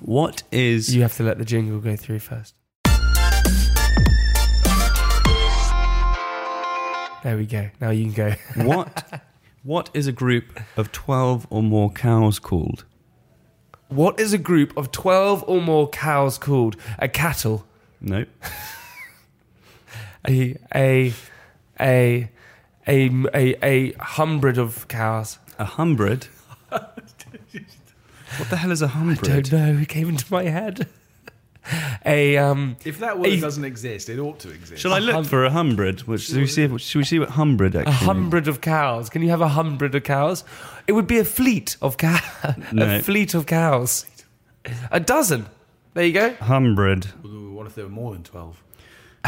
what 0.00 0.42
is. 0.52 0.94
you 0.94 1.00
have 1.02 1.16
to 1.16 1.22
let 1.22 1.38
the 1.38 1.44
jingle 1.46 1.78
go 1.80 1.96
through 1.96 2.18
first. 2.18 2.54
There 7.22 7.36
we 7.36 7.44
go. 7.44 7.68
Now 7.82 7.90
you 7.90 8.10
can 8.10 8.14
go. 8.14 8.34
what 8.64 9.22
what 9.62 9.90
is 9.92 10.06
a 10.06 10.12
group 10.12 10.58
of 10.76 10.92
12 10.92 11.46
or 11.50 11.62
more 11.62 11.90
cows 11.90 12.38
called? 12.38 12.84
What 13.88 14.20
is 14.20 14.32
a 14.32 14.38
group 14.38 14.76
of 14.76 14.92
12 14.92 15.44
or 15.46 15.60
more 15.60 15.88
cows 15.88 16.38
called? 16.38 16.76
A 16.98 17.08
cattle. 17.08 17.66
No. 18.00 18.24
A 20.28 20.56
a 20.74 21.12
a 21.80 22.30
a 22.86 23.10
a, 23.34 23.56
a 23.62 23.92
hundred 23.98 24.58
of 24.58 24.86
cows. 24.88 25.38
A 25.58 25.64
hundred? 25.64 26.28
what 26.68 28.50
the 28.50 28.56
hell 28.56 28.70
is 28.70 28.82
a 28.82 28.88
hundred? 28.88 29.22
Don't 29.22 29.52
know. 29.52 29.80
It 29.80 29.88
came 29.88 30.08
into 30.08 30.26
my 30.30 30.44
head. 30.44 30.88
A 32.06 32.36
um. 32.38 32.76
If 32.84 32.98
that 33.00 33.18
word 33.18 33.28
A- 33.28 33.40
doesn't 33.40 33.64
exist, 33.64 34.08
it 34.08 34.18
ought 34.18 34.38
to 34.40 34.50
exist. 34.50 34.80
Shall 34.80 34.92
I 34.92 34.98
look 34.98 35.14
hum- 35.14 35.24
for 35.24 35.44
a 35.44 35.50
hundred? 35.50 36.00
Which, 36.02 36.22
should, 36.22 36.36
we 36.38 36.46
see 36.46 36.62
if, 36.62 36.80
should 36.80 36.98
we 36.98 37.04
see 37.04 37.18
what 37.18 37.30
hundred 37.30 37.76
actually 37.76 37.92
A 37.92 37.96
hundred 37.96 38.48
of 38.48 38.60
cows. 38.60 39.10
Can 39.10 39.22
you 39.22 39.28
have 39.30 39.40
a 39.40 39.48
hundred 39.48 39.94
of 39.94 40.02
cows? 40.02 40.44
It 40.86 40.92
would 40.92 41.06
be 41.06 41.18
a 41.18 41.24
fleet 41.24 41.76
of 41.82 41.96
cows. 41.98 42.22
No. 42.72 42.96
A 42.96 43.00
fleet 43.02 43.34
of 43.34 43.46
cows. 43.46 44.06
A 44.90 45.00
dozen. 45.00 45.46
There 45.94 46.04
you 46.04 46.12
go. 46.12 46.34
Hundred. 46.34 47.04
What 47.24 47.66
if 47.66 47.74
there 47.74 47.84
were 47.84 47.90
more 47.90 48.12
than 48.12 48.22
twelve? 48.22 48.62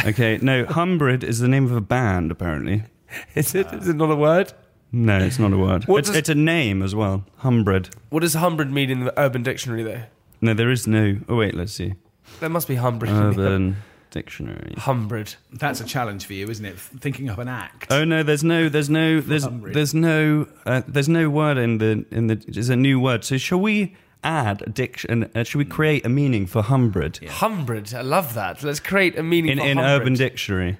Okay, 0.06 0.38
no, 0.40 0.64
hundred 0.64 1.22
is 1.22 1.40
the 1.40 1.48
name 1.48 1.66
of 1.66 1.72
a 1.72 1.80
band, 1.82 2.30
apparently. 2.30 2.84
Is 3.34 3.54
it? 3.54 3.66
Is 3.74 3.88
it 3.88 3.96
not 3.96 4.10
a 4.10 4.16
word? 4.16 4.54
No, 4.90 5.18
it's 5.18 5.38
not 5.38 5.52
a 5.52 5.58
word. 5.58 5.84
What 5.84 5.98
It's, 5.98 6.08
does- 6.08 6.16
it's 6.16 6.28
a 6.30 6.34
name 6.34 6.82
as 6.82 6.94
well. 6.94 7.24
Hundred. 7.36 7.90
What 8.08 8.20
does 8.20 8.32
hundred 8.34 8.70
mean 8.72 8.88
in 8.88 9.04
the 9.04 9.18
Urban 9.20 9.42
Dictionary? 9.42 9.82
Though 9.82 10.02
No, 10.40 10.54
there 10.54 10.70
is 10.70 10.86
no. 10.86 11.18
Oh 11.28 11.36
wait, 11.36 11.54
let's 11.54 11.74
see. 11.74 11.92
There 12.40 12.48
must 12.50 12.68
be 12.68 12.74
hundred. 12.74 13.08
in 13.08 13.16
the 13.16 13.42
Urban 13.42 13.76
Dictionary. 14.10 14.74
Hundred. 14.76 15.34
That's 15.52 15.80
a 15.80 15.84
challenge 15.84 16.26
for 16.26 16.34
you, 16.34 16.48
isn't 16.48 16.64
it? 16.64 16.78
Thinking 16.78 17.28
of 17.28 17.38
an 17.38 17.48
act. 17.48 17.86
Oh 17.90 18.04
no, 18.04 18.22
there's 18.22 18.44
no, 18.44 18.68
there's 18.68 18.90
no, 18.90 19.20
there's, 19.20 19.44
Hundred. 19.44 19.74
there's 19.74 19.94
no, 19.94 20.46
uh, 20.66 20.82
there's 20.86 21.08
no 21.08 21.30
word 21.30 21.56
in 21.56 21.78
the 21.78 22.04
in 22.10 22.26
the. 22.26 22.36
There's 22.36 22.68
a 22.68 22.76
new 22.76 23.00
word. 23.00 23.24
So 23.24 23.38
shall 23.38 23.60
we 23.60 23.96
add 24.22 24.62
a 24.62 24.70
diction? 24.70 25.30
Uh, 25.34 25.44
should 25.44 25.58
we 25.58 25.64
create 25.64 26.04
a 26.04 26.08
meaning 26.08 26.46
for 26.46 26.62
hundred 26.62 27.18
Hundred. 27.26 27.94
I 27.94 28.02
love 28.02 28.34
that. 28.34 28.62
Let's 28.62 28.80
create 28.80 29.18
a 29.18 29.22
meaning 29.22 29.52
in 29.52 29.58
for 29.58 29.64
in 29.64 29.76
hundred. 29.78 30.02
Urban 30.02 30.14
Dictionary? 30.14 30.78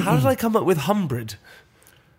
How 0.00 0.16
did 0.16 0.26
I 0.26 0.34
come 0.34 0.56
up 0.56 0.64
with 0.64 0.78
hundred? 0.78 1.36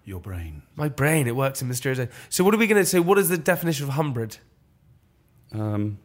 Your 0.05 0.19
brain. 0.19 0.63
My 0.75 0.89
brain, 0.89 1.27
it 1.27 1.35
works 1.35 1.61
in 1.61 1.67
mysterious 1.67 1.99
ways. 1.99 2.09
So 2.29 2.43
what 2.43 2.53
are 2.53 2.57
we 2.57 2.67
going 2.67 2.81
to 2.81 2.85
say? 2.85 2.99
What 2.99 3.17
is 3.17 3.29
the 3.29 3.37
definition 3.37 3.85
of 3.85 3.93
hundred? 3.93 4.37
Um, 5.51 5.99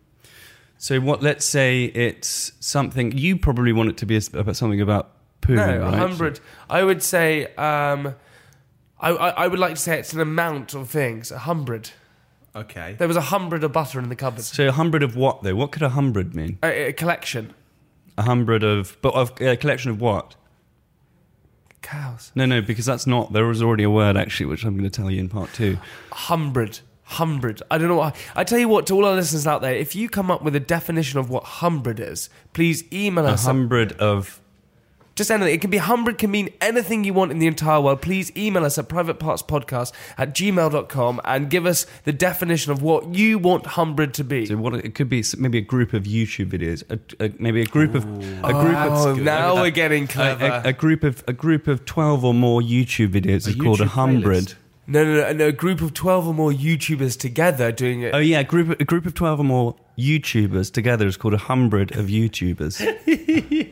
so 0.78 1.00
what? 1.00 1.23
Let's 1.23 1.44
say 1.44 1.85
it's 1.85 2.52
something 2.61 3.12
you 3.12 3.37
probably 3.37 3.73
want 3.73 3.90
it 3.90 3.97
to 3.99 4.06
be 4.06 4.16
about 4.32 4.56
something 4.56 4.80
about 4.80 5.11
poo. 5.40 5.56
No, 5.56 5.66
right? 5.66 5.94
a 5.94 5.97
hundred. 5.97 6.40
I 6.70 6.85
would 6.85 7.02
say. 7.02 7.47
Um, 7.56 8.14
I, 9.00 9.11
I 9.11 9.28
I 9.30 9.49
would 9.49 9.58
like 9.58 9.75
to 9.75 9.80
say 9.80 9.99
it's 9.99 10.12
an 10.12 10.20
amount 10.20 10.75
of 10.75 10.88
things. 10.88 11.30
A 11.30 11.38
hundred. 11.38 11.90
Okay. 12.54 12.97
There 12.99 13.06
was 13.06 13.16
a 13.16 13.23
hundred 13.23 13.62
of 13.64 13.73
butter 13.73 13.99
in 13.99 14.08
the 14.08 14.16
cupboard. 14.16 14.42
So 14.42 14.68
a 14.68 14.73
hundred 14.73 15.02
of 15.02 15.16
what 15.16 15.42
though? 15.42 15.54
What 15.54 15.73
could 15.73 15.82
a 15.82 15.90
hundred 15.90 16.35
mean? 16.35 16.58
A, 16.62 16.88
a 16.88 16.92
collection. 16.92 17.54
A 18.16 18.23
hundred 18.23 18.64
of, 18.64 18.97
but 19.00 19.14
of 19.14 19.40
a 19.40 19.56
collection 19.56 19.92
of 19.92 20.00
what? 20.00 20.35
Cows. 21.82 22.32
No, 22.35 22.47
no, 22.47 22.61
because 22.61 22.85
that's 22.85 23.06
not. 23.06 23.32
There 23.32 23.47
was 23.47 23.62
already 23.62 23.85
a 23.85 23.90
word 23.90 24.16
actually, 24.16 24.47
which 24.47 24.64
I'm 24.64 24.76
going 24.76 24.90
to 24.90 24.90
tell 24.90 25.11
you 25.11 25.20
in 25.20 25.28
part 25.28 25.52
two. 25.52 25.78
A 26.11 26.14
Hundred. 26.14 26.80
Hundred. 27.12 27.62
I 27.71 27.79
don't 27.79 27.88
know 27.88 27.97
what. 27.97 28.15
I 28.37 28.45
tell 28.45 28.59
you 28.59 28.69
what, 28.69 28.87
to 28.88 28.95
all 28.95 29.07
our 29.07 29.15
listeners 29.15 29.47
out 29.47 29.62
there, 29.62 29.75
if 29.75 29.97
you 29.97 30.11
come 30.11 30.31
up 30.31 30.43
with 30.43 30.55
a 30.55 30.61
definition 30.61 31.19
of 31.19 31.31
what 31.31 31.43
hundred 31.43 32.00
is, 32.00 32.29
please 32.53 32.85
email 32.93 33.25
us. 33.25 33.31
A 33.31 33.35
us. 33.35 33.45
hundred 33.47 33.93
of. 33.95 34.41
Just 35.17 35.31
anything. 35.31 35.55
It 35.55 35.61
can 35.62 35.71
be 35.71 35.79
hundred, 35.79 36.19
can 36.19 36.31
mean 36.31 36.50
anything 36.61 37.05
you 37.05 37.15
want 37.15 37.33
in 37.33 37.38
the 37.38 37.47
entire 37.47 37.81
world. 37.81 38.03
Please 38.03 38.31
email 38.37 38.62
us 38.65 38.77
at 38.79 38.88
privatepartspodcast 38.91 39.91
at 40.19 40.35
gmail.com 40.35 41.21
and 41.25 41.49
give 41.50 41.65
us 41.67 41.87
the 42.05 42.12
definition 42.12 42.73
of 42.73 42.83
what 42.83 43.15
you 43.15 43.38
want 43.38 43.65
hundred 43.67 44.12
to 44.15 44.23
be. 44.23 44.45
So 44.45 44.57
what 44.59 44.75
it 44.75 44.95
could 44.95 45.09
be? 45.09 45.25
Maybe 45.38 45.59
a 45.59 45.62
group 45.62 45.95
of 45.95 46.03
YouTube 46.05 46.50
videos. 46.50 46.85
A, 46.91 47.25
a, 47.25 47.33
maybe 47.38 47.62
a 47.62 47.67
group 47.67 47.95
of 47.95 48.05
a 48.05 48.53
group 48.53 48.77
Oh, 48.77 49.11
of. 49.12 49.19
now 49.23 49.57
a- 49.57 49.62
we're 49.62 49.71
getting 49.71 50.05
a, 50.05 50.09
clever. 50.09 50.45
a, 50.47 50.69
a 50.69 50.73
group 50.75 51.03
of 51.03 51.25
a 51.27 51.33
group 51.33 51.67
of 51.69 51.85
twelve 51.87 52.23
or 52.23 52.35
more 52.35 52.61
YouTube 52.61 53.09
videos 53.09 53.47
A 53.47 53.50
is 53.50 53.55
called 53.57 53.81
a 53.81 53.85
YouTube 53.85 53.88
hundred. 53.88 54.45
playlist. 54.45 54.55
No, 54.88 55.04
no, 55.04 55.14
no, 55.14 55.33
no. 55.33 55.47
A 55.49 55.52
group 55.52 55.80
of 55.80 55.95
12 55.95 56.26
or 56.28 56.35
more 56.35 56.50
YouTubers 56.50 57.18
together 57.18 57.71
doing 57.71 58.02
it. 58.02 58.14
Oh 58.14 58.18
yeah, 58.18 58.40
a 58.40 58.45
group 58.45 58.80
a 58.80 58.85
group 58.85 59.07
of 59.07 59.14
twelve 59.14 59.38
or 59.38 59.45
more 59.45 59.76
YouTubers 59.99 60.73
together 60.73 61.07
is 61.07 61.16
called 61.16 61.35
a 61.35 61.38
hundred 61.38 61.95
of 61.97 62.07
YouTubers. 62.07 62.80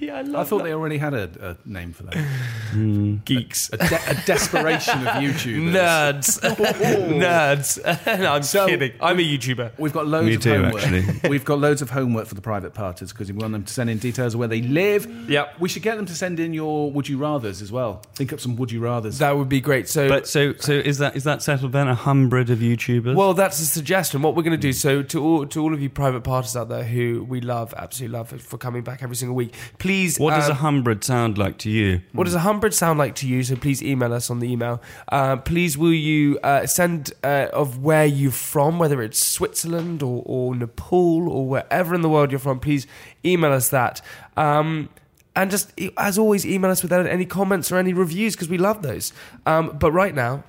yeah, 0.16 0.20
I 0.20 0.22
love 0.22 0.46
I 0.46 0.48
thought 0.48 0.62
they 0.64 0.72
already 0.72 0.98
had 0.98 1.14
a, 1.14 1.56
a 1.66 1.68
name 1.68 1.92
for 1.92 2.04
that. 2.04 2.14
geeks. 3.24 3.70
A, 3.72 3.76
de- 3.76 4.10
a 4.10 4.14
desperation 4.26 5.00
of 5.06 5.14
YouTubers. 5.14 5.72
Nerds. 5.72 6.36
Oh. 6.86 7.08
Nerds. 7.12 7.78
no, 8.20 8.32
I'm 8.34 8.42
So- 8.42 8.66
kidding. 8.66 8.92
I'm 9.00 9.18
a 9.18 9.22
YouTuber. 9.22 9.72
We've 9.78 9.92
got 9.92 10.06
loads 10.06 10.26
Me 10.26 10.34
of 10.34 10.42
too, 10.42 10.52
homework. 10.54 10.82
actually. 10.86 11.28
We've 11.30 11.44
got 11.44 11.58
loads 11.58 11.82
of 11.82 11.90
homework 11.90 12.26
for 12.26 12.34
the 12.34 12.40
private 12.40 12.74
parties 12.74 13.12
because 13.12 13.30
we 13.32 13.38
want 13.38 13.52
them 13.52 13.64
to 13.64 13.72
send 13.72 13.90
in 13.90 13.98
details 13.98 14.34
of 14.34 14.38
where 14.40 14.48
they 14.48 14.62
live. 14.62 15.06
Yep. 15.28 15.60
We 15.60 15.68
should 15.68 15.82
get 15.82 15.96
them 15.96 16.06
to 16.06 16.14
send 16.14 16.38
in 16.40 16.52
your 16.54 16.90
would 16.92 17.08
you 17.08 17.18
rather's 17.18 17.62
as 17.62 17.72
well. 17.72 18.02
Think 18.14 18.32
up 18.32 18.40
some 18.40 18.56
would 18.56 18.70
you 18.70 18.80
rather's. 18.80 19.18
That 19.18 19.36
would 19.36 19.48
be 19.48 19.60
great. 19.60 19.88
So, 19.88 20.08
But 20.08 20.26
so 20.28 20.54
so 20.54 20.72
is 20.72 20.98
that 20.98 21.16
is 21.16 21.24
that 21.24 21.42
settled 21.42 21.72
then? 21.72 21.88
A 21.88 21.94
hundred 21.94 22.50
of 22.50 22.58
YouTubers. 22.60 23.14
well, 23.14 23.34
that's 23.34 23.60
a 23.60 23.66
suggestion. 23.66 24.22
What 24.22 24.34
we're 24.36 24.42
going 24.42 24.52
to 24.58 24.66
do. 24.68 24.72
So, 24.72 25.02
to 25.02 25.22
all 25.22 25.46
to 25.46 25.62
all 25.62 25.72
of 25.74 25.80
you 25.80 25.90
private 25.90 26.22
parties 26.22 26.56
out 26.56 26.68
there 26.68 26.84
who 26.84 27.24
we 27.28 27.40
love, 27.40 27.74
absolutely 27.76 28.16
love 28.18 28.28
for 28.40 28.58
coming 28.58 28.82
back 28.82 29.02
every 29.02 29.16
single 29.16 29.34
week, 29.34 29.54
please. 29.78 30.05
What 30.18 30.30
does 30.34 30.46
um, 30.46 30.52
a 30.52 30.54
hundred 30.54 31.04
sound 31.04 31.36
like 31.38 31.58
to 31.58 31.70
you? 31.70 32.00
What 32.12 32.24
does 32.24 32.34
a 32.34 32.40
hundred 32.40 32.72
sound 32.74 32.98
like 32.98 33.14
to 33.16 33.26
you? 33.28 33.42
So 33.42 33.56
please 33.56 33.82
email 33.82 34.12
us 34.12 34.30
on 34.30 34.38
the 34.38 34.50
email. 34.50 34.80
Uh, 35.08 35.36
please, 35.36 35.76
will 35.76 35.92
you 35.92 36.38
uh, 36.42 36.66
send 36.66 37.12
uh, 37.24 37.48
of 37.52 37.82
where 37.82 38.06
you're 38.06 38.30
from, 38.30 38.78
whether 38.78 39.02
it's 39.02 39.18
Switzerland 39.22 40.02
or, 40.02 40.22
or 40.24 40.54
Nepal 40.54 41.28
or 41.28 41.48
wherever 41.48 41.94
in 41.94 42.02
the 42.02 42.08
world 42.08 42.30
you're 42.30 42.38
from. 42.38 42.60
Please 42.60 42.86
email 43.24 43.52
us 43.52 43.68
that. 43.70 44.00
Um, 44.36 44.88
and 45.34 45.50
just 45.50 45.72
as 45.98 46.16
always, 46.18 46.46
email 46.46 46.70
us 46.70 46.82
without 46.82 47.06
any 47.06 47.26
comments 47.26 47.70
or 47.70 47.76
any 47.76 47.92
reviews 47.92 48.34
because 48.34 48.48
we 48.48 48.58
love 48.58 48.82
those. 48.82 49.12
Um, 49.44 49.76
but 49.78 49.92
right 49.92 50.14
now, 50.14 50.44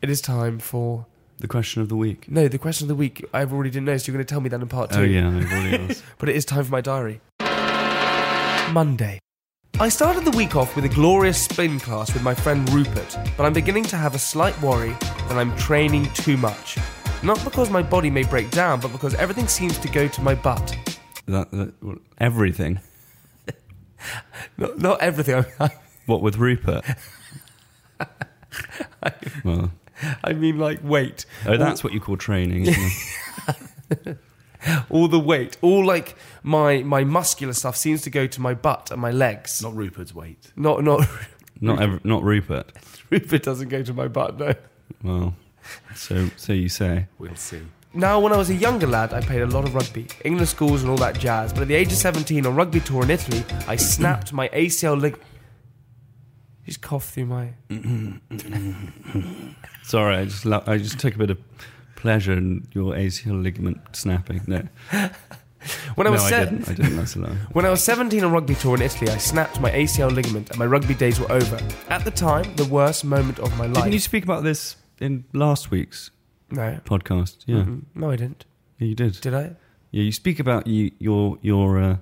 it 0.00 0.08
is 0.08 0.20
time 0.20 0.58
for 0.60 1.06
The 1.40 1.48
question 1.48 1.82
of 1.82 1.88
the 1.88 1.96
week. 1.96 2.30
no 2.30 2.46
the 2.48 2.58
question 2.58 2.84
of 2.84 2.88
the 2.88 2.94
week. 2.94 3.24
I've 3.34 3.52
already 3.52 3.70
didn't 3.70 3.86
know, 3.86 3.96
so 3.96 4.06
you're 4.06 4.16
going 4.16 4.24
to 4.24 4.32
tell 4.32 4.40
me 4.40 4.48
that 4.50 4.60
in 4.60 4.68
part 4.68 4.90
two. 4.90 5.00
Oh 5.00 5.02
yeah, 5.02 5.28
it 5.36 5.44
really 5.50 5.90
is. 5.90 6.02
But 6.18 6.28
it 6.28 6.36
is 6.36 6.44
time 6.44 6.64
for 6.64 6.70
my 6.70 6.80
diary. 6.80 7.20
Monday. 8.70 9.18
I 9.78 9.88
started 9.88 10.24
the 10.24 10.36
week 10.36 10.56
off 10.56 10.76
with 10.76 10.84
a 10.84 10.88
glorious 10.88 11.42
spin 11.42 11.80
class 11.80 12.12
with 12.12 12.22
my 12.22 12.34
friend 12.34 12.68
Rupert, 12.70 13.16
but 13.36 13.44
I'm 13.44 13.52
beginning 13.52 13.84
to 13.84 13.96
have 13.96 14.14
a 14.14 14.18
slight 14.18 14.60
worry 14.60 14.90
that 14.90 15.32
I'm 15.32 15.56
training 15.56 16.04
too 16.14 16.36
much. 16.36 16.78
Not 17.22 17.42
because 17.44 17.70
my 17.70 17.82
body 17.82 18.10
may 18.10 18.22
break 18.22 18.50
down, 18.50 18.80
but 18.80 18.92
because 18.92 19.14
everything 19.14 19.48
seems 19.48 19.78
to 19.78 19.88
go 19.88 20.06
to 20.08 20.22
my 20.22 20.34
butt. 20.34 20.76
That, 21.26 21.50
that, 21.50 21.82
well, 21.82 21.96
everything. 22.18 22.80
Not, 24.56 24.78
not 24.78 25.00
everything. 25.02 25.44
What 26.06 26.22
with 26.22 26.36
Rupert? 26.36 26.84
well, 29.44 29.70
I 30.24 30.32
mean, 30.32 30.58
like 30.58 30.82
weight. 30.82 31.26
oh, 31.46 31.56
that's 31.58 31.84
what 31.84 31.92
you 31.92 32.00
call 32.00 32.16
training. 32.16 32.74
Isn't 34.62 34.78
it? 34.78 34.84
All 34.90 35.08
the 35.08 35.20
weight, 35.20 35.56
all 35.62 35.84
like 35.84 36.16
my 36.42 36.82
my 36.82 37.04
muscular 37.04 37.52
stuff 37.52 37.76
seems 37.76 38.02
to 38.02 38.10
go 38.10 38.26
to 38.26 38.40
my 38.40 38.54
butt 38.54 38.90
and 38.90 39.00
my 39.00 39.10
legs. 39.10 39.62
Not 39.62 39.74
Rupert's 39.76 40.14
weight. 40.14 40.52
Not 40.56 40.82
not 40.84 41.06
Not 41.62 41.80
ever, 41.82 42.00
not 42.04 42.22
Rupert. 42.22 42.72
Rupert 43.10 43.42
doesn't 43.42 43.68
go 43.68 43.82
to 43.82 43.92
my 43.92 44.08
butt. 44.08 44.38
No. 44.38 44.54
Well, 45.02 45.34
so 45.94 46.30
so 46.36 46.52
you 46.54 46.68
say. 46.70 47.06
We'll 47.18 47.36
see. 47.36 47.60
Now, 47.92 48.20
when 48.20 48.32
I 48.32 48.36
was 48.36 48.50
a 48.50 48.54
younger 48.54 48.86
lad, 48.86 49.12
I 49.12 49.20
played 49.20 49.42
a 49.42 49.46
lot 49.46 49.64
of 49.64 49.74
rugby, 49.74 50.06
England 50.24 50.48
schools 50.48 50.82
and 50.82 50.90
all 50.92 50.96
that 50.98 51.18
jazz. 51.18 51.52
But 51.52 51.62
at 51.62 51.68
the 51.68 51.74
age 51.74 51.88
of 51.88 51.98
17, 51.98 52.46
on 52.46 52.54
rugby 52.54 52.78
tour 52.78 53.02
in 53.02 53.10
Italy, 53.10 53.44
I 53.66 53.74
snapped 53.74 54.32
my 54.32 54.48
ACL 54.50 54.98
lig. 55.00 55.18
Just 56.64 56.80
cough 56.82 57.08
through 57.10 57.26
my. 57.26 57.50
Sorry, 59.82 60.16
I 60.16 60.24
just 60.24 60.44
lo- 60.46 60.62
I 60.66 60.78
just 60.78 60.98
took 61.00 61.14
a 61.16 61.18
bit 61.18 61.30
of 61.30 61.38
pleasure 62.00 62.32
in 62.32 62.66
your 62.72 62.94
ACL 62.94 63.42
ligament 63.42 63.78
snapping. 63.92 64.40
No, 64.46 64.62
When 65.94 66.06
I 66.06 66.10
no, 66.10 66.12
was 66.12 66.22
I 66.24 66.30
se- 66.30 66.44
didn't. 66.44 66.68
I 66.70 66.74
didn't. 66.74 66.96
That's 66.96 67.16
a 67.16 67.20
lie. 67.20 67.36
When 67.52 67.66
I 67.66 67.70
was 67.70 67.82
17 67.84 68.24
on 68.24 68.32
rugby 68.32 68.54
tour 68.54 68.74
in 68.76 68.82
Italy, 68.82 69.10
I 69.10 69.18
snapped 69.18 69.60
my 69.60 69.70
ACL 69.70 70.10
ligament 70.10 70.48
and 70.50 70.58
my 70.58 70.64
rugby 70.66 70.94
days 70.94 71.20
were 71.20 71.30
over. 71.30 71.58
At 71.88 72.04
the 72.04 72.10
time, 72.10 72.44
the 72.56 72.64
worst 72.64 73.04
moment 73.04 73.38
of 73.38 73.50
my 73.58 73.66
life. 73.66 73.74
Didn't 73.84 73.92
you 73.92 73.98
speak 74.00 74.24
about 74.24 74.42
this 74.42 74.76
in 75.00 75.24
last 75.34 75.70
week's 75.70 76.10
No. 76.50 76.80
podcast? 76.84 77.36
Yeah, 77.46 77.64
Mm, 77.64 77.82
No, 77.94 78.10
I 78.10 78.16
didn't. 78.16 78.46
yeah 78.78 78.88
you 78.88 78.94
did. 78.94 79.20
Did 79.20 79.34
I? 79.34 79.56
Yeah, 79.90 80.02
you 80.04 80.12
speak 80.12 80.40
about 80.40 80.66
you, 80.66 80.92
your 80.98 81.36
your 81.42 81.78
uh, 81.82 81.96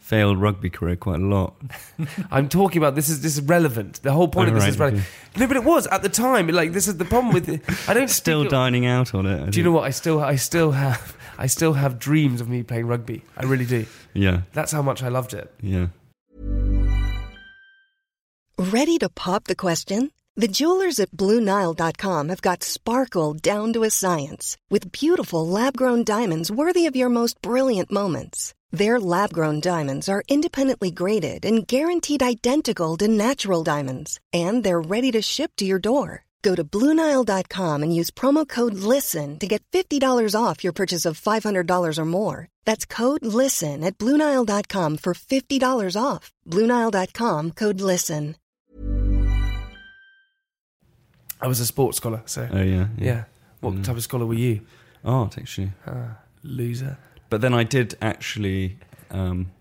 failed 0.00 0.38
rugby 0.40 0.68
career 0.70 0.96
quite 0.96 1.20
a 1.20 1.24
lot. 1.24 1.54
I'm 2.32 2.48
talking 2.48 2.78
about 2.82 2.96
this 2.96 3.08
is 3.08 3.20
this 3.22 3.36
is 3.38 3.44
relevant. 3.44 4.02
The 4.02 4.12
whole 4.12 4.26
point 4.28 4.48
of 4.48 4.54
this 4.54 4.62
Alright, 4.64 4.74
is 4.74 4.78
relevant. 4.80 5.04
No, 5.36 5.46
but 5.46 5.56
it 5.56 5.64
was 5.64 5.86
at 5.86 6.02
the 6.02 6.08
time. 6.08 6.48
Like 6.48 6.72
this 6.72 6.88
is 6.88 6.96
the 6.96 7.04
problem 7.04 7.32
with 7.32 7.48
it. 7.48 7.62
I 7.88 7.94
don't 7.94 8.10
Still 8.10 8.42
speak- 8.42 8.50
dining 8.50 8.86
out 8.86 9.14
on 9.14 9.26
it. 9.26 9.42
I 9.46 9.50
Do 9.50 9.58
you 9.60 9.64
know 9.64 9.72
what? 9.72 9.84
I 9.84 9.90
still 9.90 10.20
I 10.20 10.36
still 10.36 10.72
have 10.72 11.16
I 11.38 11.46
still 11.46 11.74
have 11.74 11.98
dreams 11.98 12.40
of 12.40 12.48
me 12.48 12.62
playing 12.64 12.86
rugby. 12.86 13.22
I 13.36 13.44
really 13.44 13.66
do. 13.66 13.86
Yeah, 14.12 14.42
That's 14.52 14.72
how 14.72 14.82
much 14.82 15.02
I 15.02 15.08
loved 15.08 15.32
it. 15.34 15.52
yeah. 15.62 15.86
Ready 18.58 18.98
to 18.98 19.08
pop 19.08 19.44
the 19.44 19.56
question? 19.56 20.10
The 20.36 20.48
jewelers 20.48 21.00
at 21.00 21.10
BlueNile.com 21.10 22.28
have 22.28 22.42
got 22.42 22.62
sparkle 22.62 23.34
down 23.34 23.72
to 23.74 23.84
a 23.84 23.90
science 23.90 24.56
with 24.70 24.92
beautiful 24.92 25.46
lab 25.46 25.76
grown 25.76 26.04
diamonds 26.04 26.50
worthy 26.50 26.86
of 26.86 26.96
your 26.96 27.08
most 27.08 27.40
brilliant 27.42 27.90
moments. 27.90 28.54
Their 28.72 29.00
lab 29.00 29.32
grown 29.32 29.58
diamonds 29.60 30.08
are 30.08 30.22
independently 30.28 30.90
graded 30.92 31.44
and 31.44 31.66
guaranteed 31.66 32.22
identical 32.22 32.96
to 32.98 33.08
natural 33.08 33.64
diamonds, 33.64 34.20
and 34.32 34.62
they're 34.62 34.80
ready 34.80 35.10
to 35.12 35.20
ship 35.20 35.50
to 35.56 35.64
your 35.66 35.80
door. 35.80 36.24
Go 36.42 36.54
to 36.54 36.62
BlueNile.com 36.64 37.82
and 37.82 37.94
use 37.94 38.10
promo 38.10 38.48
code 38.48 38.72
LISTEN 38.74 39.38
to 39.40 39.46
get 39.46 39.62
$50 39.72 40.34
off 40.40 40.62
your 40.64 40.72
purchase 40.72 41.04
of 41.04 41.20
$500 41.20 41.98
or 41.98 42.04
more. 42.06 42.48
That's 42.64 42.86
code 42.86 43.26
LISTEN 43.26 43.82
at 43.84 43.98
BlueNile.com 43.98 44.96
for 44.98 45.12
$50 45.14 45.96
off. 46.02 46.32
BlueNile.com 46.48 47.50
code 47.52 47.80
LISTEN. 47.82 48.36
I 51.42 51.46
was 51.46 51.60
a 51.60 51.66
sports 51.66 51.96
scholar, 51.98 52.22
so 52.26 52.48
Oh 52.52 52.62
yeah, 52.62 52.86
yeah. 52.98 53.24
What 53.60 53.74
Mm. 53.74 53.84
type 53.84 53.96
of 53.96 54.02
scholar 54.02 54.24
were 54.26 54.34
you? 54.34 54.60
Art 55.04 55.36
actually. 55.38 55.72
Loser. 56.42 56.96
But 57.30 57.40
then 57.40 57.54
I 57.54 57.64
did 57.64 57.96
actually. 58.02 58.76
Um, 59.10 59.52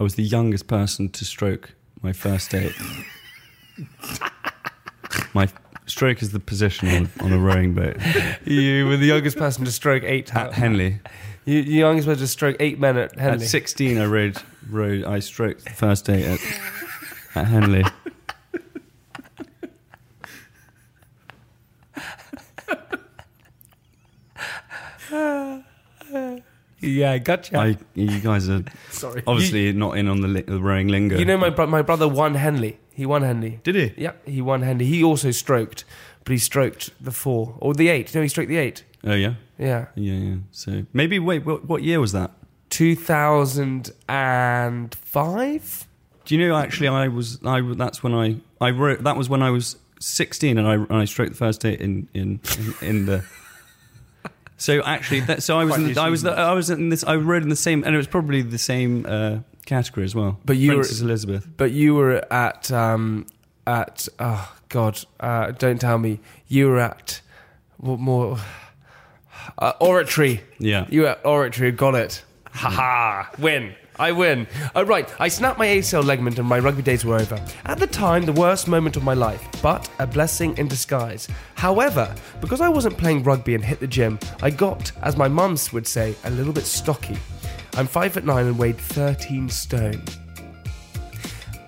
I 0.00 0.02
was 0.02 0.16
the 0.16 0.22
youngest 0.22 0.66
person 0.66 1.08
to 1.10 1.24
stroke 1.24 1.74
my 2.02 2.12
first 2.12 2.50
date. 2.50 2.72
my 5.32 5.48
stroke 5.86 6.20
is 6.22 6.32
the 6.32 6.40
position 6.40 6.88
on, 6.88 7.08
on 7.20 7.32
a 7.32 7.38
rowing 7.38 7.74
boat 7.74 7.96
You 8.44 8.86
were 8.86 8.96
the 8.96 9.06
youngest 9.06 9.38
person 9.38 9.64
to 9.64 9.72
stroke 9.72 10.02
eight. 10.02 10.34
at 10.34 10.52
Henley. 10.52 11.00
You, 11.46 11.62
the 11.62 11.70
youngest 11.70 12.06
person 12.06 12.20
to 12.20 12.26
stroke 12.28 12.56
eight 12.60 12.78
men 12.78 12.98
at 12.98 13.18
Henley. 13.18 13.44
At 13.44 13.50
16, 13.50 13.98
I 13.98 14.04
rode, 14.06 14.36
rode. 14.68 15.04
I 15.04 15.20
stroked 15.20 15.64
the 15.64 15.70
first 15.70 16.04
date 16.04 16.24
at, 16.24 16.40
at 17.34 17.46
Henley. 17.46 17.84
Yeah, 26.80 27.12
I 27.12 27.18
gotcha. 27.18 27.58
I, 27.58 27.76
you 27.94 28.20
guys 28.20 28.48
are 28.48 28.62
Sorry. 28.90 29.22
obviously 29.26 29.64
you, 29.66 29.72
not 29.72 29.96
in 29.96 30.08
on 30.08 30.20
the, 30.20 30.28
li- 30.28 30.42
the 30.42 30.60
rowing 30.60 30.88
lingo. 30.88 31.18
You 31.18 31.24
know, 31.24 31.38
my 31.38 31.50
bro- 31.50 31.66
my 31.66 31.82
brother 31.82 32.06
won 32.08 32.34
Henley. 32.34 32.78
He 32.92 33.06
won 33.06 33.22
Henley. 33.22 33.60
Did 33.64 33.74
he? 33.74 33.94
Yeah, 33.96 34.12
he 34.24 34.40
won 34.42 34.62
Henley. 34.62 34.84
He 34.86 35.02
also 35.02 35.30
stroked, 35.30 35.84
but 36.24 36.32
he 36.32 36.38
stroked 36.38 36.90
the 37.02 37.12
four 37.12 37.54
or 37.60 37.74
the 37.74 37.88
eight. 37.88 38.14
No, 38.14 38.22
he 38.22 38.28
stroked 38.28 38.48
the 38.48 38.56
eight. 38.58 38.84
Oh 39.04 39.14
yeah, 39.14 39.34
Yeah, 39.58 39.86
yeah, 39.94 40.14
yeah. 40.14 40.34
So 40.50 40.84
maybe 40.92 41.18
wait, 41.18 41.44
what, 41.46 41.64
what 41.66 41.82
year 41.82 42.00
was 42.00 42.12
that? 42.12 42.30
two 42.68 42.94
thousand 42.96 43.92
and 44.08 44.94
five. 44.94 45.86
Do 46.24 46.34
you 46.36 46.46
know? 46.48 46.56
Actually, 46.56 46.88
I 46.88 47.08
was. 47.08 47.38
I 47.44 47.60
that's 47.60 48.02
when 48.02 48.12
I 48.14 48.36
I 48.60 48.70
wrote. 48.70 49.04
That 49.04 49.16
was 49.16 49.28
when 49.28 49.42
I 49.42 49.50
was 49.50 49.76
sixteen, 50.00 50.58
and 50.58 50.66
I 50.66 50.74
and 50.74 50.92
I 50.92 51.04
stroked 51.04 51.30
the 51.32 51.36
first 51.38 51.60
date 51.60 51.80
in 51.80 52.08
in 52.12 52.40
in, 52.58 52.74
in 52.88 53.06
the. 53.06 53.24
So 54.58 54.82
actually, 54.84 55.20
that, 55.20 55.42
so 55.42 55.58
I 55.58 55.64
was 55.64 55.76
in, 55.76 55.98
I 55.98 56.08
was 56.08 56.22
achievement. 56.24 56.38
I 56.48 56.52
was 56.54 56.70
in 56.70 56.88
this. 56.88 57.04
I 57.04 57.14
read 57.16 57.42
in 57.42 57.48
the 57.50 57.56
same, 57.56 57.84
and 57.84 57.94
it 57.94 57.98
was 57.98 58.06
probably 58.06 58.42
the 58.42 58.58
same 58.58 59.04
uh, 59.06 59.38
category 59.66 60.04
as 60.04 60.14
well. 60.14 60.38
But 60.44 60.56
you 60.56 60.70
were- 60.72 60.76
Princess 60.78 61.00
Elizabeth. 61.00 61.46
But 61.56 61.72
you 61.72 61.94
were 61.94 62.24
at 62.32 62.70
um 62.72 63.26
at 63.66 64.08
oh 64.18 64.56
god, 64.70 64.98
uh, 65.20 65.50
don't 65.52 65.80
tell 65.80 65.98
me 65.98 66.20
you 66.48 66.68
were 66.68 66.78
at 66.78 67.20
what 67.76 67.98
more 68.00 68.38
uh, 69.58 69.72
oratory. 69.80 70.42
Yeah. 70.58 70.86
You 70.88 71.02
were 71.02 71.08
at 71.08 71.24
oratory. 71.26 71.70
Got 71.72 71.94
it. 71.94 72.24
Ha 72.52 72.70
ha! 72.70 73.30
Win. 73.38 73.74
I 73.98 74.12
win. 74.12 74.46
Oh, 74.74 74.82
right. 74.82 75.08
I 75.18 75.28
snapped 75.28 75.58
my 75.58 75.66
ACL 75.66 76.04
ligament 76.04 76.38
and 76.38 76.46
my 76.46 76.58
rugby 76.58 76.82
days 76.82 77.04
were 77.04 77.16
over. 77.16 77.42
At 77.64 77.78
the 77.78 77.86
time, 77.86 78.24
the 78.24 78.32
worst 78.32 78.68
moment 78.68 78.96
of 78.96 79.02
my 79.02 79.14
life, 79.14 79.46
but 79.62 79.88
a 79.98 80.06
blessing 80.06 80.56
in 80.58 80.68
disguise. 80.68 81.28
However, 81.54 82.14
because 82.40 82.60
I 82.60 82.68
wasn't 82.68 82.98
playing 82.98 83.22
rugby 83.22 83.54
and 83.54 83.64
hit 83.64 83.80
the 83.80 83.86
gym, 83.86 84.18
I 84.42 84.50
got, 84.50 84.92
as 85.02 85.16
my 85.16 85.28
mums 85.28 85.72
would 85.72 85.86
say, 85.86 86.14
a 86.24 86.30
little 86.30 86.52
bit 86.52 86.64
stocky. 86.64 87.16
I'm 87.74 87.86
five 87.86 88.12
foot 88.12 88.24
nine 88.24 88.46
and 88.46 88.58
weighed 88.58 88.78
13 88.78 89.48
stone. 89.48 90.02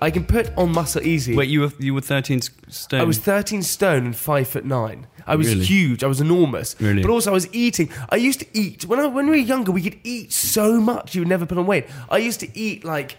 I 0.01 0.11
can 0.11 0.23
put 0.23 0.55
on 0.57 0.71
muscle 0.71 1.01
easy. 1.05 1.35
Wait, 1.35 1.49
you 1.49 1.61
were 1.61 1.71
you 1.77 1.93
were 1.93 2.01
thirteen 2.01 2.39
stone. 2.41 3.01
I 3.01 3.03
was 3.03 3.17
13 3.17 3.61
stone 3.63 4.05
and 4.05 4.15
5 4.15 4.47
foot 4.47 4.65
9. 4.65 5.07
I 5.29 5.35
was 5.35 5.47
Really? 5.47 5.65
huge. 5.65 6.03
I 6.03 6.07
was 6.07 6.19
enormous. 6.19 6.75
Really? 6.79 7.01
But 7.01 7.11
also 7.11 7.29
I 7.31 7.33
was 7.33 7.47
eating. 7.53 7.89
I 8.09 8.15
used 8.17 8.39
to 8.41 8.47
eat. 8.53 8.85
When, 8.85 8.99
I, 8.99 9.05
when 9.07 9.25
we 9.25 9.31
were 9.31 9.37
younger, 9.37 9.71
we 9.71 9.81
could 9.81 9.99
eat 10.03 10.33
so 10.33 10.79
much 10.81 11.15
you 11.15 11.21
would 11.21 11.27
never 11.29 11.45
put 11.45 11.57
on 11.57 11.65
weight. 11.67 11.85
I 12.09 12.17
used 12.17 12.39
to 12.41 12.47
eat 12.57 12.83
like 12.83 13.15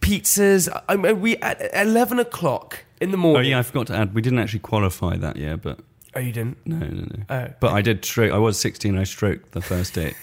pizzas. 0.00 0.68
I, 0.88 0.94
I, 0.94 1.12
we 1.12 1.36
At 1.36 1.60
11 1.74 2.18
o'clock 2.18 2.84
in 3.00 3.10
the 3.10 3.16
morning. 3.16 3.46
Oh 3.46 3.48
yeah, 3.48 3.58
I 3.58 3.62
forgot 3.62 3.86
to 3.88 3.96
add. 3.96 4.14
We 4.14 4.20
didn't 4.22 4.38
actually 4.40 4.60
qualify 4.60 5.16
that 5.16 5.36
year, 5.36 5.56
but 5.56 5.78
Oh, 6.16 6.20
you 6.20 6.30
didn't? 6.32 6.58
no, 6.66 6.76
no, 6.78 6.86
no. 6.88 7.24
Oh. 7.28 7.48
But 7.60 7.72
I 7.72 7.82
did 7.82 8.04
stroke. 8.04 8.32
I 8.32 8.38
was 8.38 8.58
sixteen. 8.58 8.96
I 8.98 9.04
stroked 9.04 9.52
the 9.52 9.60
first 9.60 9.94
date. 9.94 10.14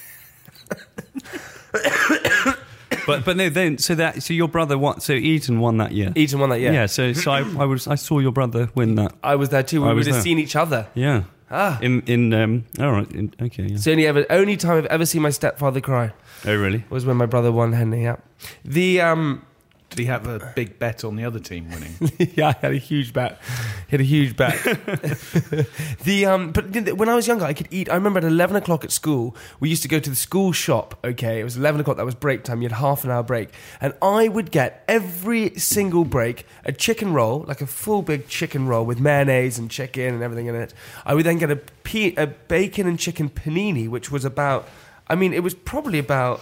but 3.05 3.25
but 3.25 3.37
no, 3.37 3.49
then 3.49 3.77
so 3.77 3.95
that 3.95 4.23
so 4.23 4.33
your 4.33 4.47
brother 4.47 4.77
won. 4.77 4.99
So 4.99 5.13
Eton 5.13 5.59
won 5.59 5.77
that 5.77 5.91
year. 5.91 6.11
Eton 6.15 6.39
won 6.39 6.49
that, 6.49 6.59
year. 6.59 6.73
Yeah. 6.73 6.85
so 6.85 7.13
so 7.13 7.31
I, 7.31 7.39
I 7.39 7.65
was 7.65 7.87
I 7.87 7.95
saw 7.95 8.19
your 8.19 8.31
brother 8.31 8.69
win 8.75 8.95
that. 8.95 9.13
I 9.23 9.35
was 9.35 9.49
there 9.49 9.63
too. 9.63 9.81
We 9.81 9.87
I 9.87 9.89
would 9.89 9.97
was 9.97 10.07
have 10.07 10.15
there. 10.15 10.23
seen 10.23 10.39
each 10.39 10.55
other. 10.55 10.87
Yeah. 10.93 11.23
Ah. 11.49 11.79
In 11.81 12.01
in 12.03 12.33
um. 12.33 12.65
All 12.79 12.91
right. 12.91 13.11
In, 13.11 13.33
okay. 13.41 13.63
Yeah. 13.63 13.75
It's 13.75 13.83
the 13.83 13.91
only, 13.91 14.07
ever, 14.07 14.25
only 14.29 14.55
time 14.57 14.77
I've 14.77 14.85
ever 14.85 15.05
seen 15.05 15.21
my 15.21 15.31
stepfather 15.31 15.81
cry 15.81 16.13
oh 16.45 16.55
really? 16.55 16.83
was 16.89 17.05
when 17.05 17.17
my 17.17 17.25
brother 17.25 17.51
won 17.51 17.73
Henley, 17.73 18.03
yeah. 18.03 18.17
The, 18.63 19.01
um, 19.01 19.45
Did 19.91 19.99
he 19.99 20.05
have 20.05 20.25
a 20.25 20.53
big 20.55 20.79
bet 20.79 21.03
on 21.03 21.17
the 21.17 21.25
other 21.25 21.39
team 21.39 21.69
winning? 21.69 21.93
yeah, 22.35 22.47
I 22.47 22.55
had 22.61 22.71
a 22.71 22.77
huge 22.77 23.11
bet. 23.11 23.41
He 23.89 23.91
Had 23.91 23.99
a 23.99 24.05
huge 24.05 24.37
bet. 24.37 24.55
the 26.05 26.25
um, 26.25 26.53
but 26.53 26.93
when 26.93 27.09
I 27.09 27.15
was 27.15 27.27
younger, 27.27 27.43
I 27.43 27.51
could 27.51 27.67
eat. 27.71 27.89
I 27.89 27.95
remember 27.95 28.19
at 28.19 28.23
eleven 28.23 28.55
o'clock 28.55 28.85
at 28.85 28.93
school, 28.93 29.35
we 29.59 29.67
used 29.67 29.81
to 29.81 29.89
go 29.89 29.99
to 29.99 30.09
the 30.09 30.15
school 30.15 30.53
shop. 30.53 30.97
Okay, 31.03 31.41
it 31.41 31.43
was 31.43 31.57
eleven 31.57 31.81
o'clock. 31.81 31.97
That 31.97 32.05
was 32.05 32.15
break 32.15 32.45
time. 32.45 32.61
You 32.61 32.69
had 32.69 32.77
half 32.77 33.03
an 33.03 33.11
hour 33.11 33.21
break, 33.21 33.49
and 33.81 33.93
I 34.01 34.29
would 34.29 34.49
get 34.49 34.85
every 34.87 35.55
single 35.55 36.05
break 36.05 36.45
a 36.63 36.71
chicken 36.71 37.11
roll, 37.11 37.43
like 37.45 37.59
a 37.59 37.67
full 37.67 38.01
big 38.01 38.29
chicken 38.29 38.67
roll 38.67 38.85
with 38.85 39.01
mayonnaise 39.01 39.59
and 39.59 39.69
chicken 39.69 40.13
and 40.13 40.23
everything 40.23 40.45
in 40.45 40.55
it. 40.55 40.73
I 41.05 41.15
would 41.15 41.25
then 41.25 41.37
get 41.37 41.51
a, 41.51 41.57
pe- 41.57 42.15
a 42.15 42.27
bacon 42.27 42.87
and 42.87 42.97
chicken 42.97 43.29
panini, 43.29 43.89
which 43.89 44.09
was 44.09 44.23
about. 44.23 44.69
I 45.09 45.15
mean, 45.15 45.33
it 45.33 45.43
was 45.43 45.53
probably 45.53 45.99
about 45.99 46.39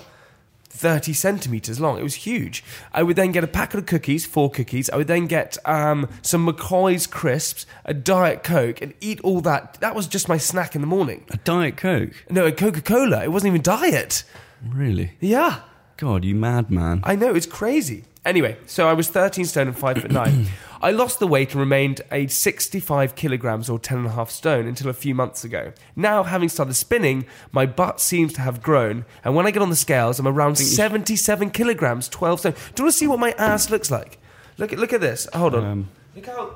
30 0.70 1.14
centimeters 1.14 1.80
long. 1.80 2.00
It 2.00 2.04
was 2.04 2.16
huge. 2.16 2.64
I 2.94 3.04
would 3.04 3.16
then 3.16 3.32
get 3.32 3.44
a 3.44 3.48
packet 3.48 3.80
of 3.80 3.86
cookies, 3.86 4.26
four 4.26 4.50
cookies. 4.50 4.90
I 4.90 4.98
would 4.98 5.08
then 5.08 5.28
get 5.28 5.58
um, 5.66 6.08
some 6.22 6.48
McCoy's 6.48 7.08
crisps, 7.08 7.66
a 7.86 7.94
Diet 7.94 8.44
Coke, 8.44 8.82
and 8.82 8.94
eat 9.02 9.20
all 9.22 9.42
that. 9.42 9.76
That 9.82 9.96
was 9.96 10.08
just 10.08 10.30
my 10.30 10.38
snack 10.38 10.76
in 10.76 10.82
the 10.82 10.88
morning. 10.88 11.26
A 11.32 11.38
Diet 11.38 11.78
Coke? 11.78 12.12
No, 12.30 12.46
a 12.46 12.52
Coca 12.52 12.82
Cola. 12.82 13.24
It 13.24 13.32
wasn't 13.32 13.52
even 13.52 13.62
diet. 13.62 14.24
Really? 14.66 15.14
Yeah. 15.20 15.62
God, 15.98 16.24
you 16.24 16.36
madman. 16.36 17.02
I 17.04 17.16
know, 17.16 17.36
it's 17.36 17.46
crazy. 17.46 18.06
Anyway, 18.26 18.58
so 18.66 18.88
I 18.88 18.94
was 18.94 19.10
13 19.10 19.46
stone 19.46 19.68
and 19.68 19.78
5 19.78 19.98
foot 19.98 20.12
9. 20.12 20.48
I 20.82 20.92
lost 20.92 21.20
the 21.20 21.28
weight 21.28 21.52
and 21.52 21.60
remained 21.60 22.02
a 22.12 22.28
65 22.28 23.16
kilograms 23.16 23.70
or 23.70 23.80
10 23.80 23.98
and 24.00 24.08
a 24.08 24.12
half 24.12 24.30
stone 24.30 24.66
until 24.68 24.90
a 24.90 24.94
few 24.94 25.14
months 25.14 25.44
ago. 25.44 25.74
Now, 25.96 26.24
having 26.24 26.48
started 26.50 26.74
spinning, 26.76 27.26
my 27.52 27.66
butt 27.66 28.00
seems 28.00 28.34
to 28.34 28.42
have 28.42 28.62
grown, 28.62 29.06
and 29.24 29.36
when 29.36 29.46
I 29.46 29.52
get 29.52 29.62
on 29.62 29.70
the 29.70 29.76
scales, 29.76 30.20
I'm 30.20 30.28
around 30.28 30.58
77 30.58 31.52
kilograms, 31.52 32.08
12 32.10 32.40
stone. 32.40 32.52
Do 32.54 32.58
you 32.78 32.84
want 32.86 32.94
to 32.94 32.98
see 32.98 33.08
what 33.08 33.20
my 33.20 33.32
ass 33.32 33.70
looks 33.70 33.92
like? 33.92 34.20
Look 34.58 34.72
at, 34.74 34.80
look 34.80 34.94
at 34.94 35.02
this. 35.02 35.28
Hold 35.34 35.56
on. 35.56 35.64
Um, 35.66 35.90
look 36.16 36.26
how. 36.26 36.56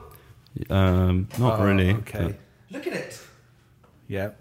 um, 0.69 1.27
not 1.37 1.59
Oh, 1.59 1.63
really. 1.65 1.91
Okay. 1.91 2.35
Look 2.71 2.87
at 2.87 2.93
it. 2.93 3.19
Yeah. 4.07 4.31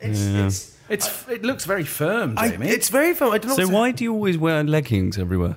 It's, 0.00 0.20
Yeah. 0.20 0.46
it's, 0.46 0.76
It's 0.88 1.28
it 1.28 1.42
looks 1.44 1.64
very 1.64 1.84
firm, 1.84 2.34
I, 2.36 2.48
Jamie. 2.50 2.68
it's 2.68 2.88
very 2.88 3.14
fun. 3.14 3.32
I 3.32 3.38
don't 3.38 3.50
know 3.56 3.66
So 3.66 3.68
why 3.72 3.90
do 3.92 4.02
you 4.04 4.12
always 4.12 4.36
wear 4.38 4.64
leggings 4.64 5.18
everywhere? 5.18 5.56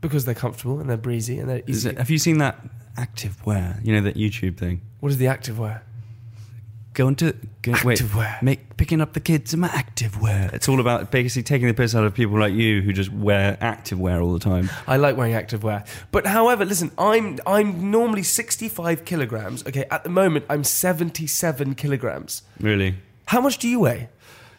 Because 0.00 0.24
they're 0.24 0.34
comfortable 0.34 0.80
and 0.80 0.90
they're 0.90 0.96
breezy 0.96 1.38
and 1.38 1.48
they're 1.48 1.62
easy. 1.66 1.90
it, 1.90 1.98
have 1.98 2.10
you 2.10 2.18
seen 2.18 2.38
that 2.38 2.58
active 2.96 3.44
wear? 3.46 3.78
You 3.82 3.94
know 3.94 4.02
that 4.02 4.16
YouTube 4.16 4.56
thing. 4.56 4.80
what 5.00 5.10
is 5.10 5.18
the 5.18 5.26
active 5.26 5.58
wear? 5.58 5.82
Going 6.94 7.16
to 7.16 7.32
go, 7.62 7.72
wait, 7.84 7.98
Activewear. 7.98 8.42
make 8.42 8.76
picking 8.76 9.00
up 9.00 9.14
the 9.14 9.20
kids 9.20 9.54
in 9.54 9.60
my 9.60 9.68
active 9.68 10.20
wear. 10.20 10.50
It's 10.52 10.68
all 10.68 10.78
about 10.78 11.10
basically 11.10 11.42
taking 11.42 11.66
the 11.66 11.72
piss 11.72 11.94
out 11.94 12.04
of 12.04 12.12
people 12.12 12.38
like 12.38 12.52
you 12.52 12.82
who 12.82 12.92
just 12.92 13.10
wear 13.10 13.56
active 13.62 13.98
wear 13.98 14.20
all 14.20 14.34
the 14.34 14.38
time. 14.38 14.68
I 14.86 14.98
like 14.98 15.16
wearing 15.16 15.32
active 15.32 15.62
wear. 15.62 15.84
But 16.10 16.26
however, 16.26 16.66
listen, 16.66 16.90
I'm 16.98 17.38
I'm 17.46 17.90
normally 17.90 18.22
65 18.22 19.06
kilograms. 19.06 19.66
Okay, 19.66 19.86
at 19.90 20.04
the 20.04 20.10
moment 20.10 20.44
I'm 20.50 20.64
77 20.64 21.76
kilograms. 21.76 22.42
Really. 22.60 22.96
How 23.28 23.40
much 23.40 23.56
do 23.56 23.68
you 23.68 23.80
weigh? 23.80 24.10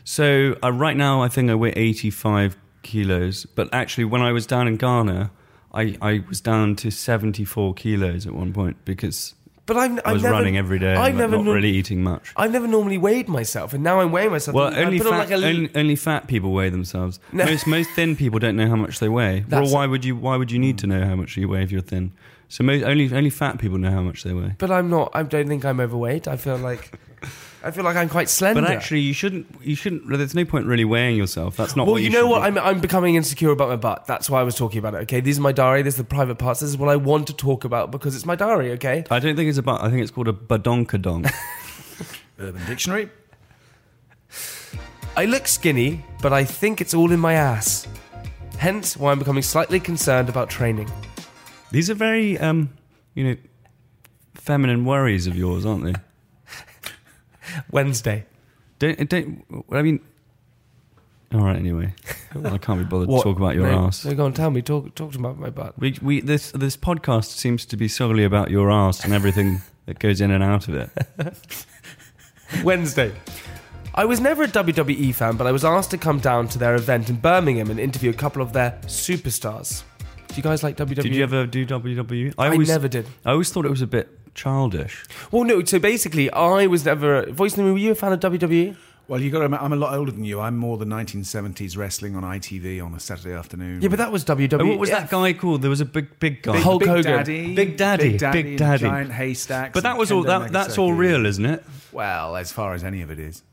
So 0.04 0.58
uh, 0.64 0.72
right 0.72 0.98
now, 0.98 1.22
I 1.22 1.28
think 1.28 1.52
I 1.52 1.56
weigh 1.56 1.74
85 1.74 2.58
kilos. 2.82 3.46
But 3.46 3.72
actually, 3.72 4.06
when 4.06 4.22
I 4.22 4.32
was 4.32 4.48
down 4.48 4.68
in 4.68 4.78
Ghana, 4.78 5.30
I, 5.74 5.98
I 6.02 6.24
was 6.28 6.40
down 6.42 6.76
to 6.78 6.92
74 6.92 7.74
kilos 7.74 8.28
at 8.28 8.34
one 8.34 8.54
point 8.54 8.78
because 8.86 9.34
But 9.66 9.78
I'm, 9.78 9.98
I 10.00 10.02
I've 10.06 10.14
was 10.14 10.24
never, 10.24 10.34
running 10.36 10.56
every 10.58 10.78
day, 10.78 10.94
I've 10.94 11.10
and 11.10 11.18
never 11.32 11.44
not 11.44 11.52
really 11.54 11.72
eating 11.72 12.04
much. 12.04 12.32
I've 12.36 12.52
never 12.52 12.68
normally 12.68 12.98
weighed 12.98 13.28
myself, 13.28 13.74
and 13.74 13.84
now 13.84 14.00
I'm 14.02 14.12
weighing 14.12 14.32
myself. 14.32 14.54
Well, 14.56 14.74
only 14.76 14.98
put 15.00 15.08
on 15.08 15.14
fat, 15.14 15.30
like 15.30 15.32
a- 15.32 15.46
only, 15.48 15.72
only 15.76 15.96
fat 15.96 16.28
people 16.28 16.52
weigh 16.52 16.70
themselves. 16.70 17.20
No. 17.34 17.46
Most 17.46 17.66
most 17.66 17.90
thin 17.92 18.16
people 18.16 18.40
don't 18.40 18.56
know 18.56 18.68
how 18.68 18.76
much 18.76 19.00
they 19.00 19.10
weigh. 19.10 19.40
That's- 19.48 19.72
well, 19.72 19.74
why 19.80 19.88
would 19.88 20.06
you? 20.06 20.16
Why 20.16 20.36
would 20.36 20.52
you 20.52 20.60
need 20.60 20.78
to 20.80 20.88
know 20.88 21.06
how 21.06 21.16
much 21.16 21.38
you 21.38 21.48
weigh 21.48 21.64
if 21.64 21.72
you're 21.72 21.82
thin? 21.82 22.12
So 22.50 22.64
most, 22.64 22.84
only 22.84 23.12
only 23.12 23.32
fat 23.32 23.58
people 23.58 23.78
know 23.80 23.90
how 23.92 24.02
much 24.04 24.22
they 24.24 24.34
weigh. 24.34 24.56
But 24.60 24.70
I'm 24.70 24.90
not. 24.92 25.10
I 25.16 25.24
don't 25.24 25.48
think 25.48 25.66
I'm 25.66 25.80
overweight. 25.80 26.28
I 26.28 26.36
feel 26.38 26.58
like 26.58 27.00
I 27.64 27.72
feel 27.72 27.86
like 27.86 27.96
I'm 27.96 28.10
quite 28.10 28.30
slender. 28.30 28.62
But 28.62 28.72
actually, 28.72 29.00
you 29.00 29.14
shouldn't. 29.14 29.48
You 29.62 29.76
shouldn't. 29.76 30.10
There's 30.10 30.36
no 30.36 30.44
point 30.44 30.66
really 30.66 30.84
weighing 30.84 31.16
yourself. 31.16 31.56
That's 31.56 31.76
not. 31.76 31.86
well, 31.86 31.94
what 31.94 32.02
you, 32.02 32.10
you, 32.10 32.14
know 32.14 32.28
what? 32.28 32.42
be. 32.42 32.48
I'm, 32.48 32.58
I'm 32.58 32.82
becoming 32.82 33.16
insecure 33.16 33.52
about 33.52 33.70
my 33.70 33.78
butt. 33.78 34.06
That's 34.06 34.30
why 34.30 34.42
I 34.42 34.44
was 34.44 34.56
talking 34.56 34.80
about 34.80 34.96
it. 34.96 34.98
Okay, 35.04 35.22
these 35.22 35.40
are 35.40 35.42
my 35.42 35.54
diary. 35.54 35.82
This 35.82 35.94
is 35.94 36.00
the 36.00 36.04
private 36.04 36.36
parts. 36.36 36.60
This 36.60 36.70
is 36.70 36.78
what 36.78 36.90
I 36.90 36.98
want 36.98 37.28
to 37.28 37.34
talk 37.34 37.64
about 37.64 37.90
because 37.90 38.16
it's 38.16 38.26
my 38.26 38.36
diary. 38.36 38.72
Okay. 38.74 39.06
I 39.10 39.20
don't 39.20 39.38
think 39.38 39.48
it's 39.48 39.58
about. 39.58 39.82
I 39.82 39.90
think 39.90 40.02
it's 40.02 40.12
called 40.12 40.28
a 40.28 40.34
badonkadonk. 40.34 41.32
Urban 42.40 42.66
Dictionary. 42.66 43.10
I 45.16 45.26
look 45.26 45.48
skinny, 45.48 46.04
but 46.22 46.34
I 46.34 46.44
think 46.44 46.82
it's 46.82 46.94
all 46.94 47.12
in 47.12 47.20
my 47.20 47.34
ass. 47.34 47.88
Hence 48.58 48.98
why 48.98 49.12
I'm 49.12 49.20
becoming 49.20 49.44
slightly 49.44 49.80
concerned 49.80 50.28
about 50.28 50.50
training. 50.50 50.92
These 51.72 51.90
are 51.90 51.94
very, 51.94 52.38
um, 52.40 52.74
you 53.14 53.24
know, 53.24 53.36
feminine 54.36 54.86
worries 54.86 55.28
of 55.28 55.36
yours, 55.36 55.66
aren't 55.66 55.86
they? 55.86 55.94
Wednesday. 57.74 58.26
Don't 58.80 59.10
don't. 59.10 59.66
I 59.72 59.82
mean. 59.82 60.00
All 61.34 61.42
right. 61.42 61.58
Anyway, 61.58 61.94
I 62.46 62.58
can't 62.60 62.80
be 62.80 62.86
bothered 62.86 63.10
to 63.10 63.22
talk 63.22 63.38
about 63.38 63.56
your 63.56 63.66
no, 63.66 63.88
ass. 63.88 64.06
No, 64.06 64.14
go 64.14 64.26
on, 64.26 64.34
tell 64.34 64.52
me. 64.52 64.62
Talk, 64.62 64.94
talk 64.94 65.12
to 65.14 65.20
me 65.20 65.26
about 65.26 65.40
my 65.40 65.50
butt. 65.50 65.78
We, 65.80 65.98
we 66.02 66.22
this 66.22 66.52
this 66.52 66.78
podcast 66.78 67.26
seems 67.26 67.66
to 67.66 67.76
be 67.76 67.88
solely 67.88 68.24
about 68.24 68.52
your 68.52 68.72
ass 68.72 69.04
and 69.04 69.14
everything 69.14 69.62
that 69.88 70.00
goes 70.00 70.22
in 70.22 70.30
and 70.32 70.44
out 70.44 70.68
of 70.68 70.76
it. 70.76 70.92
Wednesday. 72.64 73.12
I 73.96 74.06
was 74.06 74.20
never 74.20 74.44
a 74.44 74.48
WWE 74.48 75.14
fan, 75.14 75.38
but 75.38 75.46
I 75.46 75.52
was 75.52 75.64
asked 75.64 75.92
to 75.92 76.00
come 76.00 76.20
down 76.20 76.48
to 76.50 76.58
their 76.58 76.74
event 76.76 77.10
in 77.10 77.18
Birmingham 77.18 77.70
and 77.70 77.80
interview 77.80 78.10
a 78.10 78.14
couple 78.14 78.42
of 78.42 78.52
their 78.52 78.72
superstars. 78.86 79.84
Do 80.30 80.36
you 80.36 80.42
guys 80.42 80.64
like 80.64 80.78
WWE? 80.78 80.96
Did 80.96 81.16
you 81.16 81.22
ever 81.22 81.46
do 81.46 81.64
WWE? 81.64 82.34
I 82.40 82.58
never 82.58 82.88
did. 82.88 83.08
I 83.24 83.32
always 83.32 83.52
thought 83.52 83.66
it 83.66 83.70
was 83.70 83.84
a 83.84 83.88
bit 83.88 84.10
childish. 84.34 85.06
Well, 85.32 85.44
no. 85.44 85.64
So 85.64 85.80
basically, 85.80 86.32
I 86.32 86.68
was 86.68 86.86
never. 86.86 87.26
Voice 87.32 87.58
name, 87.58 87.72
Were 87.72 87.78
you 87.78 87.92
a 87.92 87.96
fan 87.96 88.14
of? 88.14 88.20
WWE? 88.20 88.76
Well, 89.08 89.20
you 89.20 89.32
got 89.32 89.46
to. 89.46 89.62
I'm 89.62 89.74
a 89.74 89.76
lot 89.76 89.94
older 89.96 90.12
than 90.12 90.24
you. 90.24 90.40
I'm 90.40 90.58
more 90.58 90.78
the 90.78 90.86
1970s 90.86 91.78
wrestling 91.78 92.16
on 92.16 92.24
ITV 92.24 92.84
on 92.84 92.94
a 92.94 93.00
Saturday 93.00 93.36
afternoon. 93.36 93.82
Yeah, 93.82 93.90
but 93.90 93.98
that 93.98 94.12
was 94.14 94.24
WWE. 94.24 94.62
Oh, 94.62 94.66
what 94.66 94.80
was 94.80 94.90
that 94.92 95.10
guy 95.10 95.34
called? 95.34 95.62
There 95.62 95.70
was 95.70 95.82
a 95.82 95.86
big 95.86 96.20
big 96.20 96.42
guy. 96.42 96.54
Big, 96.54 96.64
Hulk 96.64 96.80
Big 96.80 96.90
Hogan. 96.90 97.04
Daddy, 97.04 97.54
Big 97.56 97.76
Daddy, 97.78 98.12
Big 98.12 98.20
Daddy, 98.20 98.44
Big 98.44 98.58
Daddy. 98.58 98.84
Giant 98.84 99.12
haystacks. 99.12 99.74
but 99.74 99.84
that 99.84 99.92
and 99.92 100.00
was 100.00 100.12
all. 100.12 100.24
That, 100.24 100.52
that's 100.54 100.78
all 100.78 100.94
real, 100.94 101.26
isn't 101.26 101.46
it? 101.46 101.64
Well, 101.92 102.38
as 102.38 102.52
far 102.52 102.74
as 102.74 102.84
any 102.84 103.02
of 103.02 103.12
it 103.12 103.20
is. 103.20 103.44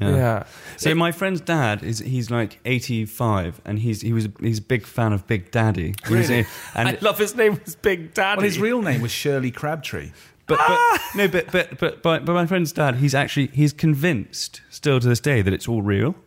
Yeah. 0.00 0.44
So 0.76 0.94
my 0.94 1.12
friend's 1.12 1.40
dad 1.40 1.82
is 1.82 1.98
he's 1.98 2.30
like 2.30 2.58
85 2.64 3.60
and 3.64 3.78
he's 3.78 4.00
he 4.00 4.12
was 4.12 4.28
he's 4.40 4.58
a 4.58 4.62
big 4.62 4.86
fan 4.86 5.12
of 5.12 5.26
Big 5.26 5.50
Daddy. 5.50 5.94
Really? 6.08 6.46
and 6.74 6.88
I 6.88 6.98
love 7.00 7.18
his 7.18 7.34
name 7.36 7.60
was 7.64 7.74
Big 7.76 8.14
Daddy. 8.14 8.38
Well, 8.38 8.44
his 8.44 8.58
real 8.58 8.82
name 8.82 9.02
was 9.02 9.10
Shirley 9.10 9.50
Crabtree. 9.50 10.10
but, 10.46 10.58
but 10.58 10.66
ah! 10.68 11.10
no 11.14 11.28
but, 11.28 11.52
but 11.52 11.78
but 11.78 12.02
but 12.02 12.24
but 12.24 12.32
my 12.32 12.46
friend's 12.46 12.72
dad 12.72 12.96
he's 12.96 13.14
actually 13.14 13.48
he's 13.48 13.72
convinced 13.72 14.62
still 14.70 14.98
to 15.00 15.08
this 15.08 15.20
day 15.20 15.42
that 15.42 15.52
it's 15.52 15.68
all 15.68 15.82
real. 15.82 16.14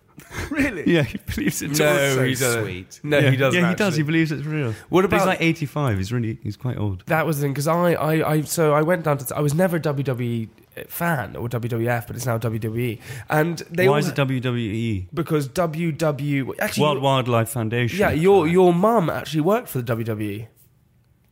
Really? 0.51 0.83
Yeah, 0.93 1.03
he 1.03 1.17
believes 1.33 1.61
it's 1.63 1.79
No, 1.79 1.87
all 1.89 2.15
so 2.15 2.23
he 2.23 2.35
doesn't. 2.35 2.63
sweet. 2.63 2.99
No, 3.03 3.17
yeah, 3.17 3.31
he 3.31 3.37
doesn't. 3.37 3.59
Yeah, 3.59 3.69
he 3.69 3.75
does. 3.75 3.95
He 3.95 4.03
believes 4.03 4.31
it's 4.31 4.45
real. 4.45 4.73
What 4.89 5.09
But 5.09 5.17
he's 5.17 5.25
like 5.25 5.41
85. 5.41 5.97
He's 5.97 6.11
really 6.13 6.37
he's 6.43 6.55
quite 6.57 6.77
old. 6.77 7.03
That 7.07 7.25
was 7.25 7.37
the 7.37 7.43
thing 7.43 7.53
because 7.53 7.67
I, 7.67 7.93
I, 7.93 8.31
I, 8.33 8.41
so 8.41 8.73
I 8.73 8.81
went 8.83 9.03
down 9.05 9.17
to. 9.17 9.35
I 9.35 9.41
was 9.41 9.53
never 9.55 9.79
WWE 9.79 10.49
fan 10.87 11.35
or 11.35 11.47
WWF, 11.49 12.07
but 12.07 12.15
it's 12.15 12.25
now 12.25 12.37
WWE, 12.37 12.99
and 13.29 13.59
they 13.69 13.87
Why 13.87 13.93
all 13.93 13.99
is 13.99 14.07
it 14.09 14.15
WWE? 14.15 15.07
because 15.13 15.47
WW 15.49 16.53
actually 16.59 16.83
World 16.83 17.01
Wildlife 17.01 17.49
Foundation. 17.49 17.99
Yeah, 17.99 18.11
your 18.11 18.47
your 18.47 18.73
mum 18.73 19.09
actually 19.09 19.41
worked 19.41 19.69
for 19.69 19.81
the 19.81 19.95
WWE. 19.95 20.47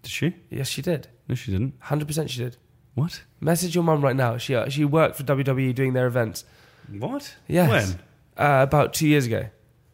Did 0.04 0.12
she? 0.12 0.36
Yes, 0.50 0.68
she 0.68 0.82
did. 0.82 1.08
No, 1.28 1.36
she 1.36 1.52
didn't. 1.52 1.74
Hundred 1.80 2.08
percent, 2.08 2.30
she 2.30 2.40
did. 2.40 2.58
What? 2.96 3.22
Message 3.40 3.74
your 3.76 3.84
mum 3.84 4.02
right 4.02 4.16
now. 4.16 4.38
She 4.38 4.56
uh, 4.56 4.70
she 4.70 4.86
worked 4.86 5.16
for 5.16 5.24
WWE 5.24 5.74
doing 5.74 5.94
their 5.94 6.08
events. 6.08 6.44
What? 6.90 7.36
Yes. 7.48 7.70
When? 7.70 8.00
Uh, 8.38 8.64
about 8.64 8.94
two 8.94 9.08
years 9.08 9.26
ago. 9.26 9.48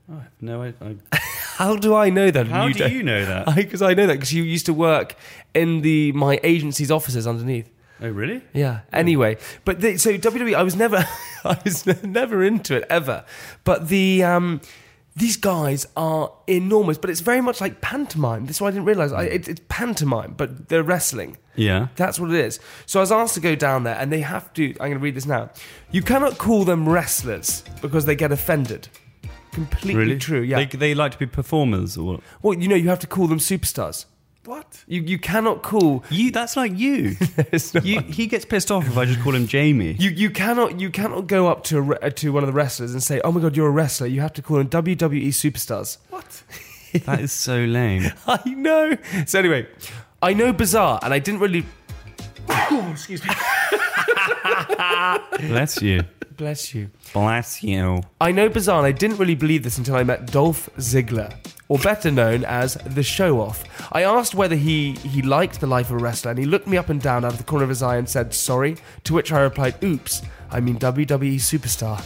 Oh, 0.09 0.23
no, 0.39 0.63
I, 0.63 0.73
I, 0.81 0.95
How 1.57 1.75
do 1.75 1.95
I 1.95 2.09
know 2.09 2.29
that? 2.31 2.47
how 2.47 2.67
do 2.67 2.73
don't? 2.75 2.91
you 2.93 3.03
know 3.03 3.25
that? 3.25 3.47
Because 3.55 3.81
I, 3.81 3.93
know 3.93 4.05
that 4.07 4.13
because 4.13 4.31
you 4.31 4.43
used 4.43 4.67
to 4.67 4.73
work 4.73 5.15
in 5.53 5.81
the 5.81 6.11
my 6.11 6.39
agency's 6.43 6.91
offices 6.91 7.25
underneath. 7.25 7.69
Oh, 8.01 8.09
really? 8.09 8.41
Yeah. 8.53 8.81
Anyway, 8.93 9.37
but 9.65 9.81
the, 9.81 9.97
so 9.97 10.11
WWE, 10.17 10.55
I 10.55 10.63
was 10.63 10.75
never, 10.75 10.97
I 11.43 11.57
was 11.63 11.85
never 12.03 12.43
into 12.43 12.75
it 12.77 12.85
ever. 12.89 13.25
But 13.63 13.87
the 13.89 14.23
um, 14.23 14.61
these 15.15 15.35
guys 15.35 15.87
are 15.97 16.31
enormous. 16.45 16.97
But 16.97 17.09
it's 17.09 17.21
very 17.21 17.41
much 17.41 17.59
like 17.59 17.81
pantomime. 17.81 18.45
That's 18.45 18.61
why 18.61 18.67
I 18.67 18.71
didn't 18.71 18.85
realize 18.85 19.11
I, 19.11 19.23
it, 19.23 19.47
it's 19.47 19.61
pantomime, 19.67 20.35
but 20.37 20.69
they're 20.69 20.83
wrestling. 20.83 21.37
Yeah. 21.55 21.87
That's 21.95 22.19
what 22.19 22.29
it 22.29 22.35
is. 22.39 22.59
So 22.85 22.99
I 22.99 23.01
was 23.01 23.11
asked 23.11 23.33
to 23.33 23.39
go 23.39 23.55
down 23.55 23.83
there, 23.83 23.95
and 23.95 24.11
they 24.11 24.21
have 24.21 24.53
to. 24.53 24.69
I'm 24.73 24.75
going 24.77 24.91
to 24.93 24.99
read 24.99 25.15
this 25.15 25.25
now. 25.25 25.49
You 25.91 26.03
cannot 26.03 26.37
call 26.37 26.65
them 26.65 26.87
wrestlers 26.87 27.63
because 27.81 28.05
they 28.05 28.15
get 28.15 28.31
offended. 28.31 28.89
Completely 29.51 29.95
Really? 29.95 30.17
true. 30.19 30.41
Yeah. 30.41 30.57
They, 30.57 30.65
they 30.65 30.93
like 30.93 31.13
to 31.13 31.17
be 31.17 31.25
performers, 31.25 31.97
or 31.97 32.05
what? 32.05 32.21
well, 32.43 32.53
you 32.53 32.67
know, 32.67 32.75
you 32.75 32.89
have 32.89 32.99
to 32.99 33.07
call 33.07 33.25
them 33.25 33.39
superstars. 33.39 34.05
What? 34.47 34.83
You 34.87 35.01
you 35.01 35.19
cannot 35.19 35.61
call. 35.61 36.03
You. 36.09 36.31
That's 36.31 36.55
like 36.55 36.71
you. 36.77 37.17
It's 37.51 37.73
not- 37.73 37.85
you. 37.85 37.99
He 38.01 38.27
gets 38.27 38.45
pissed 38.45 38.71
off 38.71 38.87
if 38.87 38.97
I 38.97 39.03
just 39.05 39.19
call 39.21 39.35
him 39.35 39.45
Jamie. 39.45 39.97
You 39.99 40.09
you 40.09 40.29
cannot 40.29 40.79
you 40.79 40.89
cannot 40.89 41.27
go 41.27 41.47
up 41.47 41.63
to 41.65 41.77
a, 41.77 41.81
re- 41.81 41.97
uh, 42.01 42.09
to 42.11 42.31
one 42.31 42.43
of 42.43 42.47
the 42.47 42.53
wrestlers 42.53 42.93
and 42.93 43.03
say, 43.03 43.19
"Oh 43.25 43.31
my 43.33 43.41
god, 43.41 43.57
you're 43.57 43.67
a 43.67 43.71
wrestler." 43.71 44.07
You 44.07 44.21
have 44.21 44.33
to 44.33 44.41
call 44.41 44.57
them 44.57 44.69
WWE 44.69 45.27
superstars. 45.29 45.97
What? 46.09 46.43
that 47.05 47.19
is 47.19 47.33
so 47.33 47.57
lame. 47.65 48.09
I 48.25 48.39
know. 48.49 48.97
So 49.25 49.37
anyway, 49.39 49.67
I 50.21 50.33
know 50.33 50.53
bizarre, 50.53 50.99
and 51.03 51.13
I 51.13 51.19
didn't 51.19 51.41
really 51.41 51.65
Excuse 52.91 53.23
me. 53.25 53.31
Bless 55.49 55.81
you. 55.81 56.03
Bless 56.37 56.73
you. 56.73 56.89
Bless 57.13 57.63
you. 57.63 58.03
I 58.21 58.31
know 58.31 58.47
bizarre, 58.49 58.77
and 58.79 58.87
I 58.87 58.91
didn't 58.91 59.17
really 59.17 59.35
believe 59.35 59.63
this 59.63 59.77
until 59.77 59.95
I 59.95 60.03
met 60.03 60.31
Dolph 60.31 60.69
Ziggler, 60.77 61.33
or 61.67 61.77
better 61.79 62.11
known 62.11 62.45
as 62.45 62.75
the 62.85 63.03
Show 63.03 63.41
Off. 63.41 63.63
I 63.91 64.03
asked 64.03 64.35
whether 64.35 64.55
he 64.55 64.93
he 64.93 65.21
liked 65.21 65.59
the 65.59 65.67
life 65.67 65.89
of 65.89 65.97
a 65.97 65.99
wrestler, 65.99 66.31
and 66.31 66.39
he 66.39 66.45
looked 66.45 66.67
me 66.67 66.77
up 66.77 66.89
and 66.89 67.01
down 67.01 67.25
out 67.25 67.33
of 67.33 67.37
the 67.37 67.43
corner 67.43 67.63
of 67.63 67.69
his 67.69 67.83
eye 67.83 67.97
and 67.97 68.07
said, 68.07 68.33
"Sorry." 68.33 68.77
To 69.05 69.13
which 69.13 69.31
I 69.31 69.39
replied, 69.41 69.83
"Oops, 69.83 70.21
I 70.51 70.59
mean 70.59 70.77
WWE 70.77 71.37
superstar." 71.39 72.03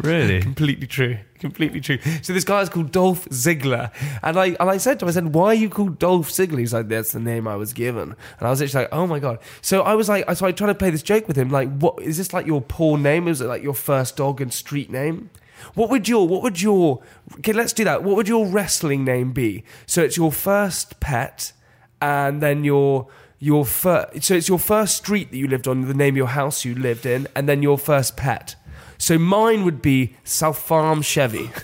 Really? 0.00 0.40
Completely 0.50 0.86
true. 0.86 1.18
Completely 1.38 1.80
true. 1.80 1.98
So 2.22 2.32
this 2.32 2.44
guy 2.44 2.62
is 2.62 2.68
called 2.68 2.92
Dolph 2.92 3.26
Ziggler, 3.28 3.92
and 4.22 4.38
I 4.38 4.56
and 4.58 4.70
I 4.70 4.78
said 4.78 4.98
to 5.00 5.04
him, 5.04 5.08
I 5.10 5.12
said, 5.12 5.34
"Why 5.34 5.48
are 5.48 5.54
you 5.54 5.68
called 5.68 5.98
Dolph 5.98 6.30
Ziggler?" 6.30 6.60
He's 6.60 6.72
like, 6.72 6.88
"That's 6.88 7.12
the 7.12 7.20
name 7.20 7.46
I 7.46 7.56
was 7.56 7.72
given." 7.72 8.14
And 8.38 8.46
I 8.46 8.50
was 8.50 8.62
actually 8.62 8.84
like, 8.84 8.92
"Oh 8.92 9.06
my 9.06 9.18
god!" 9.18 9.38
So 9.60 9.82
I 9.82 9.94
was 9.94 10.08
like, 10.08 10.24
so 10.34 10.46
I 10.46 10.52
tried 10.52 10.68
to 10.68 10.74
play 10.74 10.90
this 10.90 11.02
joke 11.02 11.28
with 11.28 11.36
him, 11.36 11.50
like, 11.50 11.76
"What 11.78 12.02
is 12.02 12.16
this 12.16 12.32
like 12.32 12.46
your 12.46 12.62
poor 12.62 12.96
name? 12.96 13.28
Is 13.28 13.40
it 13.40 13.46
like 13.46 13.62
your 13.62 13.74
first 13.74 14.16
dog 14.16 14.40
and 14.40 14.52
street 14.52 14.90
name?" 14.90 15.30
What 15.74 15.90
would 15.90 16.08
your 16.08 16.26
what 16.26 16.42
would 16.42 16.60
your 16.60 17.02
okay? 17.38 17.52
Let's 17.52 17.72
do 17.72 17.84
that. 17.84 18.02
What 18.02 18.16
would 18.16 18.28
your 18.28 18.46
wrestling 18.46 19.04
name 19.04 19.32
be? 19.32 19.64
So 19.86 20.02
it's 20.02 20.16
your 20.16 20.32
first 20.32 21.00
pet, 21.00 21.52
and 22.00 22.42
then 22.42 22.64
your 22.64 23.08
your 23.38 23.64
first. 23.64 24.24
So 24.24 24.34
it's 24.34 24.48
your 24.48 24.58
first 24.58 24.96
street 24.96 25.30
that 25.30 25.36
you 25.36 25.48
lived 25.48 25.68
on, 25.68 25.86
the 25.86 25.94
name 25.94 26.14
of 26.14 26.18
your 26.18 26.28
house 26.28 26.64
you 26.64 26.74
lived 26.74 27.06
in, 27.06 27.28
and 27.34 27.48
then 27.48 27.62
your 27.62 27.78
first 27.78 28.16
pet. 28.16 28.56
So 28.98 29.18
mine 29.18 29.64
would 29.64 29.80
be 29.82 30.14
South 30.24 30.58
Farm 30.58 31.02
Chevy. 31.02 31.50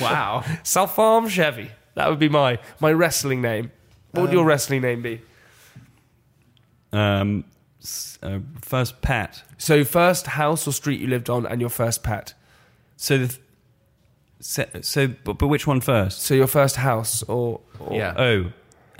Wow. 0.00 0.42
South 0.62 0.94
Farm 0.94 1.28
Chevy. 1.28 1.70
That 1.94 2.08
would 2.08 2.18
be 2.18 2.28
my 2.30 2.58
my 2.80 2.90
wrestling 2.92 3.42
name. 3.42 3.70
What 4.12 4.22
would 4.22 4.32
your 4.32 4.44
wrestling 4.46 4.80
name 4.80 5.02
be? 5.02 5.20
Um, 6.92 7.44
s- 7.82 8.18
uh, 8.22 8.38
first 8.62 9.02
pet. 9.02 9.42
So 9.58 9.84
first 9.84 10.26
house 10.28 10.66
or 10.66 10.72
street 10.72 10.98
you 11.00 11.08
lived 11.08 11.28
on, 11.28 11.44
and 11.46 11.60
your 11.60 11.70
first 11.70 12.02
pet. 12.02 12.32
So 12.96 13.18
the. 13.18 13.26
th- 13.28 13.40
So, 14.40 14.64
so 14.80 15.06
but, 15.24 15.34
but 15.38 15.48
which 15.48 15.66
one 15.66 15.80
first? 15.82 16.22
So 16.22 16.34
your 16.34 16.48
first 16.48 16.76
house 16.76 17.22
or, 17.24 17.60
or 17.78 17.94
Yeah. 17.96 18.14
Oh, 18.16 18.52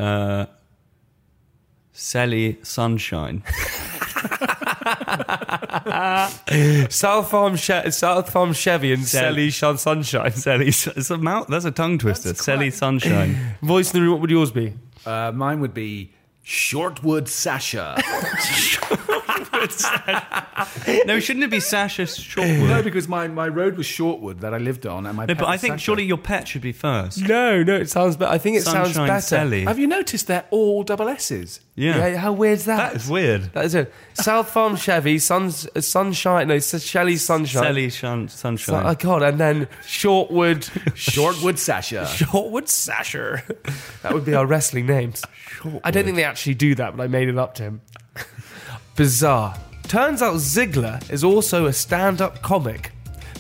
uh, 0.05 0.47
Sally 1.93 2.59
Sunshine. 2.63 3.43
South 6.91 7.31
Farm 7.31 7.57
che- 7.57 7.91
South 7.91 8.31
Farm 8.31 8.53
Chevy 8.53 8.93
and 8.93 9.05
Sel- 9.05 9.23
Sally 9.33 9.51
Shun 9.51 9.79
Sunshine. 9.79 10.33
Sally, 10.33 10.69
it's 10.69 11.11
a 11.11 11.19
mouth. 11.19 11.47
That's 11.49 11.65
a 11.65 11.71
tongue 11.71 11.99
twister. 11.99 12.35
Sally 12.35 12.71
Sunshine. 12.71 13.57
Voice 13.63 13.93
in 13.93 14.01
the 14.01 14.03
room. 14.03 14.13
What 14.13 14.21
would 14.23 14.31
yours 14.31 14.51
be? 14.51 14.75
Uh, 15.05 15.33
mine 15.33 15.61
would 15.61 15.75
be 15.75 16.13
Shortwood 16.45 17.29
Sasha. 17.29 17.97
no, 21.07 21.21
shouldn't 21.21 21.45
it 21.45 21.51
be 21.51 21.61
Sasha 21.61 22.03
Shortwood? 22.03 22.69
no, 22.69 22.83
because 22.83 23.09
my, 23.09 23.29
my 23.29 23.49
road 23.49 23.77
was 23.77 23.87
Shortwood 23.87 24.41
that 24.41 24.53
I 24.55 24.59
lived 24.59 24.87
on, 24.87 25.07
and 25.07 25.17
my 25.17 25.25
No, 25.25 25.35
pet 25.35 25.39
but 25.39 25.49
I 25.49 25.57
think 25.57 25.75
Sasha. 25.75 25.85
surely 25.85 26.05
your 26.05 26.19
pet 26.19 26.49
should 26.49 26.63
be 26.63 26.73
first. 26.73 27.21
No, 27.23 27.63
no. 27.63 27.77
It 27.77 27.91
sounds 27.91 28.17
better. 28.17 28.33
I 28.33 28.39
think 28.39 28.57
it 28.57 28.63
sounds 28.63 28.89
Sunshine 28.95 29.07
better. 29.09 29.21
Sally. 29.21 29.65
Have 29.65 29.79
you 29.79 29.87
noticed 29.87 30.27
they're 30.27 30.45
all 30.51 30.83
double 30.83 31.09
S's? 31.09 31.61
Yeah. 31.75 32.09
Yeah, 32.09 32.17
how 32.19 32.33
weird's 32.33 32.67
that? 32.67 32.93
That 32.93 32.97
is 33.01 33.09
weird. 33.09 33.45
That 33.55 33.65
is 33.65 33.75
it. 33.75 33.93
South 34.15 34.51
Farm 34.51 34.77
Chevy, 34.77 35.19
Suns, 35.19 35.67
uh, 35.75 35.81
Sunshine, 35.81 36.49
no, 36.49 36.55
S- 36.55 36.83
Shelly 36.83 37.17
Sunshine. 37.17 37.63
Sally 37.63 37.89
Shun- 37.91 38.29
So- 38.29 38.37
Sunshine. 38.37 38.85
oh 38.87 38.95
God, 38.95 39.23
and 39.23 39.41
then 39.41 39.67
Shortwood, 39.87 40.59
Shortwood 40.95 41.57
Sasha. 41.59 42.05
Shortwood 42.09 42.69
Sasha. 42.69 43.43
That 44.03 44.15
would 44.15 44.25
be 44.25 44.35
our 44.35 44.45
wrestling 44.47 44.87
names. 44.87 45.23
I 45.85 45.93
don't 45.93 46.03
think 46.05 46.17
they 46.17 46.25
actually 46.33 46.55
do 46.55 46.75
that, 46.77 46.97
but 46.97 47.03
I 47.03 47.09
made 47.09 47.29
it 47.29 47.37
up 47.37 47.55
to 47.57 47.63
him. 47.63 47.83
Bizarre. 48.97 49.55
Turns 49.83 50.23
out 50.23 50.37
Ziggler 50.37 50.99
is 51.11 51.23
also 51.23 51.67
a 51.67 51.73
stand-up 51.75 52.41
comic. 52.41 52.93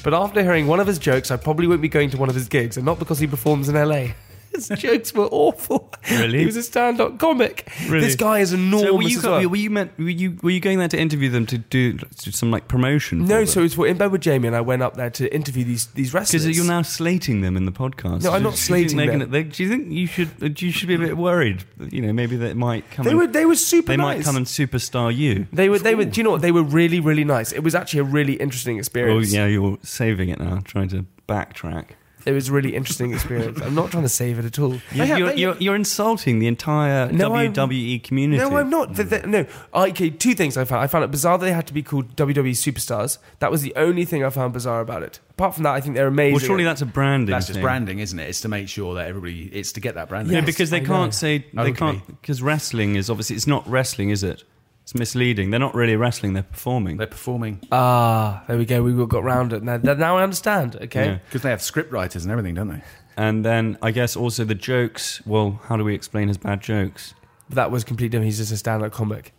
But 0.04 0.12
after 0.12 0.42
hearing 0.42 0.66
one 0.66 0.78
of 0.78 0.86
his 0.86 0.98
jokes, 0.98 1.30
I 1.30 1.38
probably 1.38 1.66
won't 1.66 1.80
be 1.80 1.88
going 1.88 2.10
to 2.10 2.18
one 2.18 2.28
of 2.28 2.34
his 2.34 2.48
gigs, 2.48 2.76
and 2.76 2.84
not 2.84 2.98
because 2.98 3.18
he 3.18 3.26
performs 3.26 3.70
in 3.70 3.76
LA. 3.76 4.08
His 4.54 4.68
jokes 4.68 5.14
were 5.14 5.26
awful. 5.30 5.92
Really? 6.10 6.40
He 6.40 6.46
was 6.46 6.56
a 6.56 6.62
stand-up 6.62 7.18
comic. 7.18 7.70
Really? 7.88 8.04
This 8.04 8.16
guy 8.16 8.40
is 8.40 8.52
enormous. 8.52 8.88
so 8.88 8.96
were 8.96 9.02
you, 9.02 9.18
as 9.18 9.24
well. 9.24 9.48
were 9.48 9.56
you 9.56 9.70
meant 9.70 9.96
were 9.98 10.08
you 10.08 10.36
were 10.42 10.50
you 10.50 10.60
going 10.60 10.78
there 10.78 10.88
to 10.88 10.98
interview 10.98 11.30
them 11.30 11.46
to 11.46 11.58
do 11.58 11.98
some 12.18 12.50
like 12.50 12.68
promotion? 12.68 13.24
No, 13.26 13.44
so 13.44 13.62
it's 13.62 13.76
in 13.76 13.96
bed 13.98 14.12
with 14.12 14.20
Jamie, 14.20 14.46
and 14.48 14.56
I 14.56 14.60
went 14.60 14.82
up 14.82 14.94
there 14.96 15.10
to 15.10 15.34
interview 15.34 15.64
these 15.64 15.86
these 15.88 16.12
wrestlers. 16.12 16.44
because 16.44 16.56
you're 16.56 16.66
now 16.66 16.82
slating 16.82 17.40
them 17.40 17.56
in 17.56 17.64
the 17.66 17.72
podcast. 17.72 18.24
No, 18.24 18.32
I'm 18.32 18.42
not 18.42 18.56
slating 18.56 18.96
them. 18.96 19.06
gonna- 19.06 19.26
they- 19.26 19.44
do 19.44 19.62
you 19.62 19.68
think 19.68 19.90
you 19.90 20.06
should 20.06 20.60
you 20.60 20.70
should 20.70 20.88
be 20.88 20.94
a 20.94 20.98
bit 20.98 21.16
worried? 21.16 21.64
You 21.90 22.02
know, 22.02 22.12
maybe 22.12 22.36
they 22.36 22.54
might 22.54 22.90
come. 22.90 23.04
They 23.04 23.10
and, 23.10 23.18
were 23.20 23.26
they 23.26 23.46
were 23.46 23.54
super 23.56 23.92
they 23.92 23.96
nice. 23.96 24.18
might 24.18 24.24
come 24.24 24.36
and 24.36 24.46
superstar 24.46 25.14
you. 25.14 25.46
They 25.52 25.68
were 25.68 25.78
they 25.78 25.94
were. 25.94 26.04
Do 26.04 26.20
you 26.20 26.24
know 26.24 26.30
what? 26.32 26.42
They 26.42 26.52
were 26.52 26.62
really 26.62 27.00
really 27.00 27.24
nice. 27.24 27.52
It 27.52 27.60
was 27.62 27.74
actually 27.74 28.00
a 28.00 28.04
really 28.04 28.34
interesting 28.34 28.78
experience. 28.78 29.16
Oh 29.16 29.20
experience. 29.20 29.32
yeah, 29.32 29.46
you're 29.52 29.78
saving 29.82 30.28
it 30.28 30.38
now, 30.40 30.60
trying 30.64 30.88
to 30.88 31.06
backtrack. 31.28 31.90
It 32.24 32.32
was 32.32 32.48
a 32.48 32.52
really 32.52 32.74
interesting 32.76 33.12
experience. 33.12 33.60
I'm 33.60 33.74
not 33.74 33.90
trying 33.90 34.04
to 34.04 34.08
save 34.08 34.38
it 34.38 34.44
at 34.44 34.58
all. 34.58 34.78
You're, 34.92 35.06
you're, 35.18 35.32
you're, 35.32 35.56
you're 35.58 35.74
insulting 35.74 36.38
the 36.38 36.46
entire 36.46 37.10
No, 37.10 37.32
I'm- 37.34 37.52
WWE 37.52 38.02
community. 38.02 38.42
No, 38.42 38.56
I'm 38.56 38.70
not. 38.70 38.94
Th- 38.94 39.08
th- 39.08 39.24
no, 39.26 39.44
okay. 39.74 40.10
Two 40.10 40.34
things 40.34 40.56
I 40.56 40.64
found. 40.64 40.82
I 40.82 40.86
found 40.86 41.04
it 41.04 41.10
bizarre 41.10 41.36
that 41.38 41.44
they 41.44 41.52
had 41.52 41.66
to 41.66 41.74
be 41.74 41.82
called 41.82 42.14
WWE 42.16 42.52
superstars. 42.52 43.18
That 43.40 43.50
was 43.50 43.62
the 43.62 43.72
only 43.76 44.04
thing 44.04 44.24
I 44.24 44.30
found 44.30 44.52
bizarre 44.52 44.80
about 44.80 45.02
it. 45.02 45.20
Apart 45.30 45.54
from 45.54 45.64
that, 45.64 45.74
I 45.74 45.80
think 45.80 45.96
they're 45.96 46.06
amazing. 46.06 46.34
Well, 46.34 46.40
surely 46.44 46.64
that's 46.64 46.82
a 46.82 46.86
branding. 46.86 47.32
That's 47.32 47.46
just 47.46 47.56
thing. 47.56 47.62
branding, 47.62 47.98
isn't 47.98 48.18
it? 48.18 48.28
It's 48.28 48.40
to 48.42 48.48
make 48.48 48.68
sure 48.68 48.94
that 48.94 49.08
everybody. 49.08 49.50
It's 49.52 49.72
to 49.72 49.80
get 49.80 49.94
that 49.96 50.08
branding. 50.08 50.34
Yeah, 50.34 50.42
because 50.42 50.70
they 50.70 50.80
I 50.80 50.84
can't 50.84 51.14
say 51.14 51.46
they 51.52 51.62
Okay. 51.62 51.72
can't 51.72 52.06
because 52.20 52.42
wrestling 52.42 52.96
is 52.96 53.10
obviously 53.10 53.36
it's 53.36 53.46
not 53.46 53.66
wrestling, 53.68 54.10
is 54.10 54.22
it? 54.22 54.44
It's 54.82 54.94
misleading. 54.94 55.50
They're 55.50 55.60
not 55.60 55.74
really 55.74 55.96
wrestling; 55.96 56.32
they're 56.32 56.42
performing. 56.42 56.96
They're 56.96 57.06
performing 57.06 57.60
ah, 57.70 58.42
there 58.48 58.58
we 58.58 58.64
go. 58.64 58.82
We 58.82 58.92
got 59.06 59.22
round 59.22 59.52
it. 59.52 59.62
Now, 59.62 59.76
now 59.78 60.16
I 60.18 60.22
understand. 60.24 60.76
Okay. 60.76 61.04
Yeah. 61.06 61.18
because 61.26 61.42
they 61.42 61.50
have 61.50 61.62
script 61.62 61.92
writers 61.92 62.24
and 62.24 62.32
everything, 62.32 62.54
don't 62.54 62.68
they? 62.68 62.82
And 63.16 63.44
then 63.44 63.78
I 63.82 63.90
guess 63.92 64.16
also 64.16 64.44
the 64.44 64.54
jokes. 64.54 65.20
Well, 65.26 65.60
how 65.68 65.76
do 65.76 65.84
we 65.84 65.94
explain 65.94 66.28
his 66.28 66.38
bad 66.38 66.60
jokes? 66.62 67.14
That 67.50 67.70
was 67.70 67.84
completely 67.84 68.08
different. 68.10 68.26
He's 68.26 68.38
just 68.38 68.50
a 68.52 68.56
stand-up 68.56 68.92
comic. 68.92 69.32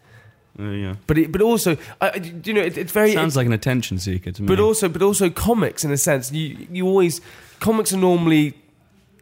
Uh, 0.59 0.63
yeah, 0.69 0.95
But 1.07 1.17
it, 1.17 1.31
but 1.31 1.41
also, 1.41 1.77
I, 1.99 2.09
I- 2.09 2.31
you 2.45 2.53
know, 2.53 2.61
it, 2.61 2.77
it's 2.77 2.91
very 2.91 3.11
sounds 3.13 3.35
like 3.35 3.47
an 3.47 3.53
attention 3.53 3.97
seeker 3.97 4.31
to 4.31 4.41
me. 4.43 4.47
but 4.47 4.59
also 4.59 4.87
but 4.87 5.01
also 5.01 5.29
comics 5.31 5.83
in 5.83 5.91
a 5.91 5.97
sense 5.97 6.31
you 6.31 6.67
you 6.71 6.85
always 6.87 7.21
comics 7.59 7.91
are 7.91 7.97
normally 7.97 8.53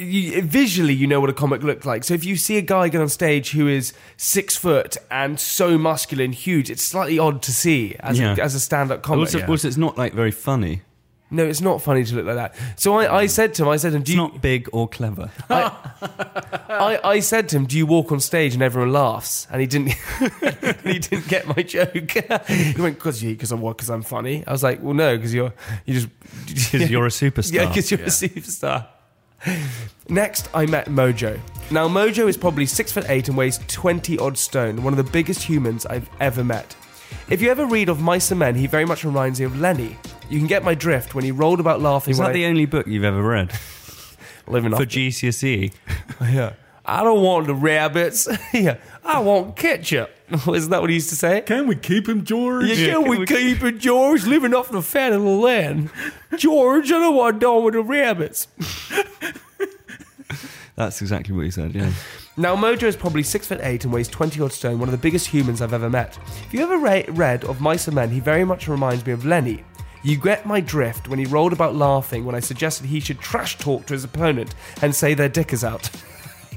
you, 0.02 0.42
visually 0.42 0.94
you 0.94 1.08
know 1.08 1.20
what 1.20 1.30
a 1.30 1.34
comic 1.34 1.64
looks 1.64 1.86
like 1.86 2.04
so 2.04 2.14
if 2.14 2.24
you 2.26 2.36
see 2.36 2.58
a 2.58 2.62
guy 2.62 2.90
get 2.90 3.02
on 3.02 3.10
stage 3.10 3.52
who 3.52 3.68
is 3.68 3.94
six 4.18 4.56
foot 4.56 4.98
and 5.10 5.40
so 5.40 5.78
muscular 5.78 6.24
and 6.24 6.34
huge 6.36 6.70
it's 6.70 6.84
slightly 6.84 7.18
odd 7.20 7.42
to 7.44 7.52
see 7.54 7.96
as, 8.00 8.20
Yeah. 8.20 8.36
a, 8.38 8.42
as 8.42 8.56
a 8.56 8.60
stand-up 8.60 9.02
comic 9.04 9.20
also, 9.34 9.46
also, 9.48 9.68
it's 9.68 9.78
not 9.78 9.98
like 9.98 10.14
very 10.14 10.32
funny. 10.32 10.82
no 11.30 11.46
it's 11.46 11.62
not 11.62 11.82
funny 11.82 12.04
to 12.04 12.16
look 12.16 12.26
like 12.26 12.36
that 12.36 12.56
so 12.80 12.94
I, 13.00 13.22
I 13.22 13.28
said 13.28 13.54
to 13.56 13.64
him 13.64 13.70
I 13.70 13.78
said 13.78 13.92
to 13.92 13.98
him 13.98 14.04
do 14.04 14.12
It's 14.12 14.16
you, 14.18 14.18
not 14.18 14.42
big 14.42 14.68
or 14.74 14.88
clever. 14.90 15.30
I, 15.50 17.00
I 17.16 17.20
said 17.22 17.48
to 17.50 17.58
him 17.58 17.66
do 17.66 17.78
you 17.78 17.86
walk 17.86 18.12
on 18.12 18.20
stage 18.20 18.54
and 18.54 18.62
everyone 18.64 18.92
laughs 18.92 19.48
and 19.52 19.62
he 19.62 19.68
didn't 19.68 19.90
he 20.84 21.00
didn't 21.00 21.28
get 21.28 21.48
my 21.48 21.64
joke 21.64 22.12
he 22.48 22.82
went 22.82 22.96
because 22.98 23.24
you 23.24 23.32
because 23.32 23.52
I'm 23.52 23.62
what 23.62 23.78
because 23.78 23.90
I'm 23.90 24.02
funny 24.02 24.44
I 24.48 24.52
was 24.52 24.64
like 24.64 24.82
well 24.82 24.94
no 24.94 25.16
because 25.16 25.34
you're 25.34 25.54
you 25.86 25.94
just 25.94 26.10
Because 26.72 26.90
you're 26.90 27.06
a 27.06 27.10
superstar. 27.10 27.54
Yeah, 27.54 27.68
because 27.68 27.92
you're 27.92 28.02
a 28.02 28.06
superstar. 28.06 28.88
Next, 30.10 30.50
I 30.54 30.66
met 30.66 30.88
Mojo. 30.88 31.40
Now, 31.72 31.88
Mojo 31.88 32.28
is 32.28 32.38
probably 32.38 32.66
six 32.66 32.92
foot 32.92 33.06
eight 33.10 33.28
and 33.30 33.38
weighs 33.38 33.60
20 33.68 34.18
odd 34.20 34.38
stone, 34.38 34.84
one 34.84 34.94
of 34.94 34.98
the 35.04 35.12
biggest 35.12 35.44
humans 35.44 35.86
I've 35.86 36.10
ever 36.20 36.44
met. 36.44 36.76
If 37.30 37.42
you 37.42 37.50
ever 37.50 37.66
read 37.66 37.90
of 37.90 38.02
Mice 38.02 38.32
and 38.32 38.40
Men, 38.40 38.56
he 38.56 38.68
very 38.68 38.86
much 38.86 39.04
reminds 39.04 39.40
me 39.40 39.46
of 39.46 39.60
Lennie. 39.60 39.98
You 40.30 40.38
can 40.40 40.48
get 40.48 40.64
my 40.64 40.76
drift 40.76 41.14
when 41.16 41.24
he 41.24 41.32
rolled 41.32 41.60
about 41.60 41.82
laughing 41.82 42.12
Is 42.12 42.18
that 42.20 42.34
the 42.34 42.46
only 42.46 42.66
book 42.66 42.88
you've 42.88 43.04
ever 43.04 43.22
read 43.22 43.52
living 44.48 44.72
for 44.72 44.86
GCSE? 44.86 45.74
Yeah. 46.22 46.54
I 46.86 47.04
don't 47.04 47.22
want 47.22 47.48
the 47.48 47.56
rabbits. 47.56 48.28
yeah. 48.54 48.78
I 49.04 49.20
want 49.20 49.56
ketchup. 49.56 50.10
Isn't 50.54 50.70
that 50.72 50.82
what 50.82 50.90
he 50.90 50.96
used 50.96 51.10
to 51.10 51.16
say? 51.16 51.42
Can 51.42 51.68
we 51.68 51.76
keep 51.76 52.08
him, 52.08 52.24
George? 52.24 52.66
Yeah, 52.68 52.94
can 52.94 53.10
we 53.10 53.26
keep 53.26 53.58
him, 53.58 53.78
George? 53.80 54.26
Living 54.26 54.54
off 54.54 54.70
the 54.70 54.82
fat 54.82 55.12
of 55.12 55.22
the 55.22 55.30
land. 55.30 55.90
George, 56.38 56.88
I 56.88 57.00
don't 57.00 57.16
want 57.16 57.36
to 57.36 57.40
do 57.46 57.54
with 57.60 57.74
the 57.74 57.84
rabbits. 57.84 58.48
That's 60.76 61.02
exactly 61.02 61.36
what 61.36 61.46
he 61.46 61.52
said. 61.52 61.76
Yeah. 61.76 61.92
Now, 62.38 62.56
Mojo 62.56 62.84
is 62.84 62.96
probably 62.96 63.24
six 63.24 63.48
foot 63.48 63.60
eight 63.62 63.84
and 63.84 63.94
weighs 63.94 64.08
20 64.08 64.42
odd 64.42 64.54
stone, 64.54 64.80
one 64.80 64.88
of 64.88 64.94
the 64.94 64.98
biggest 64.98 65.28
humans 65.28 65.62
I've 65.62 65.74
ever 65.74 65.90
met. 65.90 66.18
If 66.48 66.54
you 66.54 66.62
ever 66.62 66.78
re- 66.78 67.06
read 67.10 67.44
of 67.44 67.60
Mice 67.60 67.88
and 67.88 67.96
Men, 67.96 68.10
he 68.10 68.22
very 68.22 68.46
much 68.46 68.70
reminds 68.70 69.06
me 69.06 69.12
of 69.12 69.26
Lennie. 69.26 69.66
You 70.04 70.18
get 70.18 70.46
my 70.46 70.62
drift 70.62 71.10
when 71.10 71.20
he 71.20 71.26
rolled 71.26 71.54
about 71.54 71.76
laughing 71.76 72.26
when 72.26 72.34
I 72.34 72.40
suggested 72.40 72.88
he 72.88 73.00
should 73.02 73.20
trash 73.20 73.58
talk 73.58 73.86
to 73.88 73.94
his 73.94 74.04
opponent 74.04 74.56
and 74.82 74.96
say 74.96 75.14
their 75.14 75.30
dick 75.30 75.52
is 75.54 75.64
out. 75.64 75.90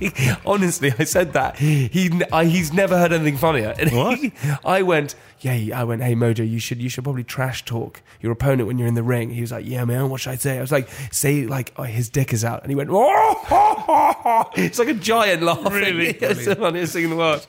Honestly, 0.47 0.93
I 0.99 1.05
said 1.05 1.33
that. 1.35 1.57
He, 1.59 2.11
I, 2.33 2.47
he's 2.47 2.73
never 2.73 2.99
heard 2.99 3.13
anything 3.13 3.37
funnier. 3.37 3.75
And 3.79 3.91
What? 3.93 4.19
he- 4.19 4.33
I 4.65 4.83
went, 4.83 5.15
yeah. 5.41 5.79
I 5.79 5.85
went, 5.85 6.03
hey 6.03 6.15
Mojo, 6.15 6.49
you 6.49 6.59
should, 6.59 6.83
you 6.83 6.89
should 6.89 7.05
probably 7.05 7.25
trash 7.25 7.65
talk 7.65 8.03
your 8.21 8.33
opponent 8.33 8.67
when 8.67 8.79
you're 8.79 8.89
in 8.89 8.95
the 8.95 9.03
ring. 9.03 9.31
He 9.31 9.41
was 9.41 9.53
like, 9.53 9.67
yeah, 9.67 9.85
man. 9.85 10.09
What 10.11 10.21
should 10.21 10.31
I 10.33 10.37
say? 10.37 10.59
I 10.59 10.61
was 10.61 10.73
like, 10.73 10.89
say 11.13 11.47
like, 11.47 11.73
oh, 11.77 11.83
his 11.85 12.09
dick 12.09 12.33
is 12.33 12.45
out. 12.45 12.63
And 12.63 12.71
he 12.71 12.77
went, 12.77 12.91
oh, 12.93 14.51
it's 14.57 14.79
like 14.79 14.89
a 14.89 14.95
giant 14.95 15.43
laughing. 15.43 15.73
Really, 15.73 16.09
it's 16.09 16.45
the 16.45 16.57
funniest 16.57 16.93
thing 16.95 17.05
in 17.05 17.11
the 17.11 17.17
world. 17.17 17.47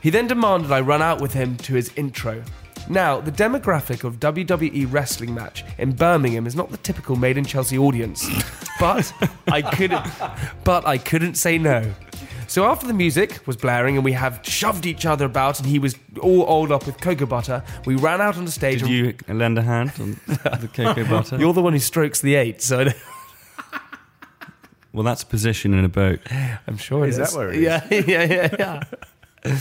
He 0.00 0.10
then 0.10 0.26
demanded 0.26 0.70
I 0.72 0.80
run 0.80 1.02
out 1.02 1.20
with 1.20 1.32
him 1.34 1.56
to 1.58 1.74
his 1.74 1.92
intro. 1.96 2.42
Now, 2.88 3.20
the 3.20 3.32
demographic 3.32 4.04
of 4.04 4.20
WWE 4.20 4.90
wrestling 4.92 5.34
match 5.34 5.64
in 5.78 5.92
Birmingham 5.92 6.46
is 6.46 6.54
not 6.54 6.70
the 6.70 6.76
typical 6.78 7.16
made 7.16 7.36
in 7.36 7.44
Chelsea 7.44 7.76
audience, 7.78 8.24
but 8.80 9.12
I 9.48 9.62
couldn't 9.62 10.06
but 10.64 10.86
I 10.86 10.98
couldn't 10.98 11.34
say 11.34 11.58
no. 11.58 11.92
So 12.48 12.64
after 12.64 12.86
the 12.86 12.92
music 12.94 13.44
was 13.44 13.56
blaring 13.56 13.96
and 13.96 14.04
we 14.04 14.12
have 14.12 14.38
shoved 14.44 14.86
each 14.86 15.04
other 15.04 15.24
about 15.24 15.58
and 15.58 15.68
he 15.68 15.80
was 15.80 15.96
all 16.20 16.42
oiled 16.48 16.70
up 16.70 16.86
with 16.86 17.00
cocoa 17.00 17.26
butter, 17.26 17.64
we 17.86 17.96
ran 17.96 18.20
out 18.20 18.36
on 18.36 18.44
the 18.44 18.52
stage. 18.52 18.78
Did 18.82 18.88
and 18.88 18.94
you 19.28 19.34
lend 19.34 19.58
a 19.58 19.62
hand 19.62 19.92
on 19.98 20.20
the 20.60 20.68
cocoa 20.72 21.04
butter? 21.10 21.38
You're 21.38 21.52
the 21.54 21.62
one 21.62 21.72
who 21.72 21.80
strokes 21.80 22.20
the 22.20 22.36
eight, 22.36 22.62
so 22.62 22.80
I 22.80 22.84
don't- 22.84 22.96
well, 24.92 25.02
that's 25.02 25.24
a 25.24 25.26
position 25.26 25.74
in 25.74 25.84
a 25.84 25.88
boat. 25.90 26.20
I'm 26.66 26.78
sure 26.78 27.04
it 27.04 27.08
Is 27.10 27.18
is. 27.18 27.32
that 27.32 27.36
where 27.36 27.50
it 27.50 27.56
is? 27.56 27.62
Yeah, 27.64 27.84
yeah, 27.90 28.48
yeah, 28.56 28.82
yeah. 29.44 29.58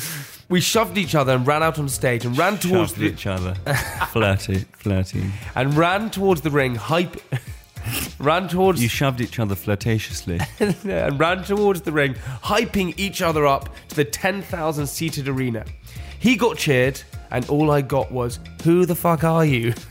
We 0.50 0.62
shoved 0.62 0.98
each 0.98 1.16
other 1.16 1.34
and 1.34 1.46
ran 1.48 1.64
out 1.64 1.80
on 1.80 1.90
stage 1.90 2.26
and 2.26 2.38
ran 2.38 2.58
towards 2.58 2.92
Shoved 2.92 3.02
the 3.02 3.06
each 3.08 3.28
other. 3.28 3.56
flirty, 4.12 4.66
flirty. 4.78 5.24
and 5.56 5.74
ran 5.76 6.10
towards 6.10 6.42
the 6.42 6.52
ring, 6.52 6.76
hype, 6.76 7.16
ran 8.20 8.48
towards 8.48 8.82
You 8.82 8.90
shoved 8.90 9.22
each 9.22 9.40
other 9.40 9.56
flirtatiously. 9.56 10.40
and 10.86 11.20
ran 11.20 11.44
towards 11.44 11.82
the 11.82 11.92
ring, 11.92 12.14
hyping 12.44 12.94
each 12.98 13.22
other 13.22 13.46
up 13.46 13.70
to 13.90 13.96
the 13.96 14.06
10,000 14.06 14.88
seated 14.88 15.28
arena. 15.28 15.66
He 16.20 16.36
got 16.36 16.58
cheered, 16.58 17.02
and 17.32 17.48
all 17.50 17.72
I 17.72 17.82
got 17.82 18.12
was, 18.12 18.40
Who 18.64 18.86
the 18.86 18.96
fuck 18.96 19.24
are 19.24 19.46
you? 19.46 19.74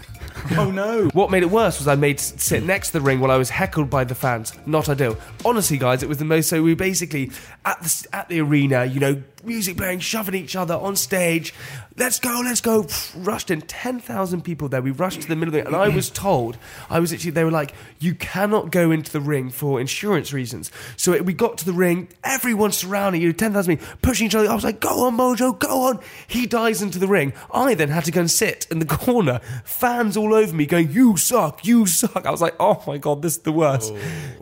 Oh 0.58 0.70
no! 0.70 1.08
What 1.14 1.30
made 1.30 1.42
it 1.42 1.50
worse 1.50 1.78
was 1.78 1.88
I 1.88 1.94
made 1.94 2.18
s- 2.18 2.34
sit 2.36 2.64
next 2.64 2.88
to 2.88 2.94
the 2.94 3.00
ring 3.00 3.18
while 3.20 3.30
I 3.30 3.36
was 3.38 3.48
heckled 3.48 3.88
by 3.88 4.04
the 4.04 4.14
fans. 4.16 4.52
Not 4.66 4.90
ideal. 4.90 5.16
Honestly, 5.42 5.78
guys, 5.78 6.02
it 6.02 6.08
was 6.08 6.18
the 6.18 6.26
most. 6.26 6.50
So 6.50 6.62
we 6.62 6.74
basically 6.74 7.30
at 7.64 7.78
the 7.78 7.84
s- 7.86 8.06
at 8.12 8.28
the 8.28 8.40
arena, 8.40 8.84
you 8.84 9.00
know, 9.00 9.22
music 9.46 9.76
playing, 9.76 10.00
shoving 10.00 10.34
each 10.34 10.56
other 10.56 10.74
on 10.74 10.96
stage. 10.96 11.54
Let's 11.96 12.18
go, 12.18 12.40
let's 12.44 12.60
go! 12.60 12.86
Rushed 13.16 13.50
in 13.50 13.60
ten 13.62 14.00
thousand 14.00 14.42
people 14.42 14.68
there. 14.68 14.82
We 14.82 14.90
rushed 14.90 15.22
to 15.22 15.28
the 15.28 15.36
middle 15.36 15.54
of 15.54 15.60
it, 15.60 15.66
and 15.66 15.76
I 15.76 15.88
was 15.88 16.10
told 16.10 16.56
I 16.90 17.00
was 17.00 17.12
actually 17.12 17.32
they 17.32 17.44
were 17.44 17.50
like, 17.50 17.74
you 17.98 18.14
cannot 18.14 18.70
go 18.70 18.90
into 18.90 19.12
the 19.12 19.20
ring 19.20 19.50
for 19.50 19.80
insurance 19.80 20.32
reasons. 20.32 20.70
So 20.96 21.12
it, 21.12 21.24
we 21.24 21.32
got 21.32 21.58
to 21.58 21.64
the 21.64 21.72
ring, 21.72 22.08
everyone 22.24 22.72
surrounding 22.72 23.22
you, 23.22 23.32
ten 23.32 23.52
thousand 23.52 23.76
people 23.76 23.94
pushing 24.02 24.26
each 24.26 24.34
other. 24.34 24.48
I 24.48 24.54
was 24.54 24.64
like, 24.64 24.80
go 24.80 25.06
on, 25.06 25.16
Mojo, 25.16 25.58
go 25.58 25.82
on! 25.82 26.00
He 26.26 26.46
dives 26.46 26.82
into 26.82 26.98
the 26.98 27.08
ring. 27.08 27.32
I 27.52 27.74
then 27.74 27.88
had 27.88 28.04
to 28.06 28.10
go 28.10 28.20
and 28.20 28.30
sit 28.30 28.66
in 28.70 28.78
the 28.78 28.86
corner, 29.04 29.40
fans 29.64 30.16
all 30.16 30.34
over 30.34 30.54
me 30.54 30.66
going, 30.66 30.90
you 30.90 31.16
suck, 31.16 31.64
you 31.64 31.86
suck. 31.86 32.26
I 32.26 32.30
was 32.30 32.42
like, 32.42 32.56
oh 32.58 32.82
my 32.86 32.98
god, 32.98 33.22
this 33.22 33.36
is 33.36 33.42
the 33.42 33.52
worst. 33.52 33.92
Oh. 33.94 33.98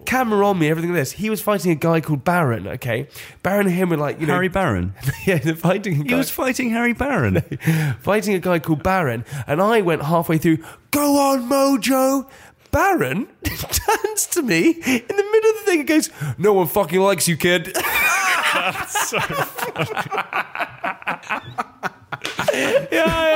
Camera 0.06 0.46
on 0.46 0.58
me, 0.58 0.68
everything 0.68 0.90
like 0.90 1.00
this. 1.00 1.12
He 1.12 1.30
was 1.30 1.40
fighting 1.40 1.70
a 1.70 1.74
guy 1.74 2.00
called 2.00 2.24
Baron. 2.24 2.66
Okay, 2.66 3.08
Baron 3.42 3.66
and 3.66 3.74
him 3.74 3.90
were 3.90 3.96
like, 3.96 4.20
you 4.20 4.26
know, 4.26 4.34
Harry 4.34 4.48
Barron. 4.92 5.14
yeah, 5.26 5.38
they're 5.38 5.54
fighting. 5.54 6.00
A 6.00 6.04
He 6.04 6.14
was 6.14 6.30
fighting 6.30 6.70
Harry 6.70 6.92
Barron. 6.92 7.40
fighting 8.00 8.34
a 8.34 8.38
guy 8.38 8.58
called 8.58 8.82
Baron, 8.82 9.24
and 9.46 9.60
I 9.60 9.80
went 9.80 10.02
halfway 10.02 10.38
through. 10.38 10.58
Go 10.90 11.18
on, 11.18 11.48
Mojo. 11.48 12.28
Baron 12.70 13.26
turns 13.44 14.26
to 14.28 14.40
me 14.42 14.70
in 14.70 14.74
the 14.74 15.28
middle 15.32 15.50
of 15.50 15.56
the 15.56 15.62
thing 15.66 15.80
and 15.80 15.88
goes, 15.88 16.10
"No 16.38 16.54
one 16.54 16.66
fucking 16.66 17.00
likes 17.00 17.28
you, 17.28 17.36
kid." 17.36 17.72
yeah, 17.74 18.82
yeah, 22.52 22.88
yeah. 22.90 23.31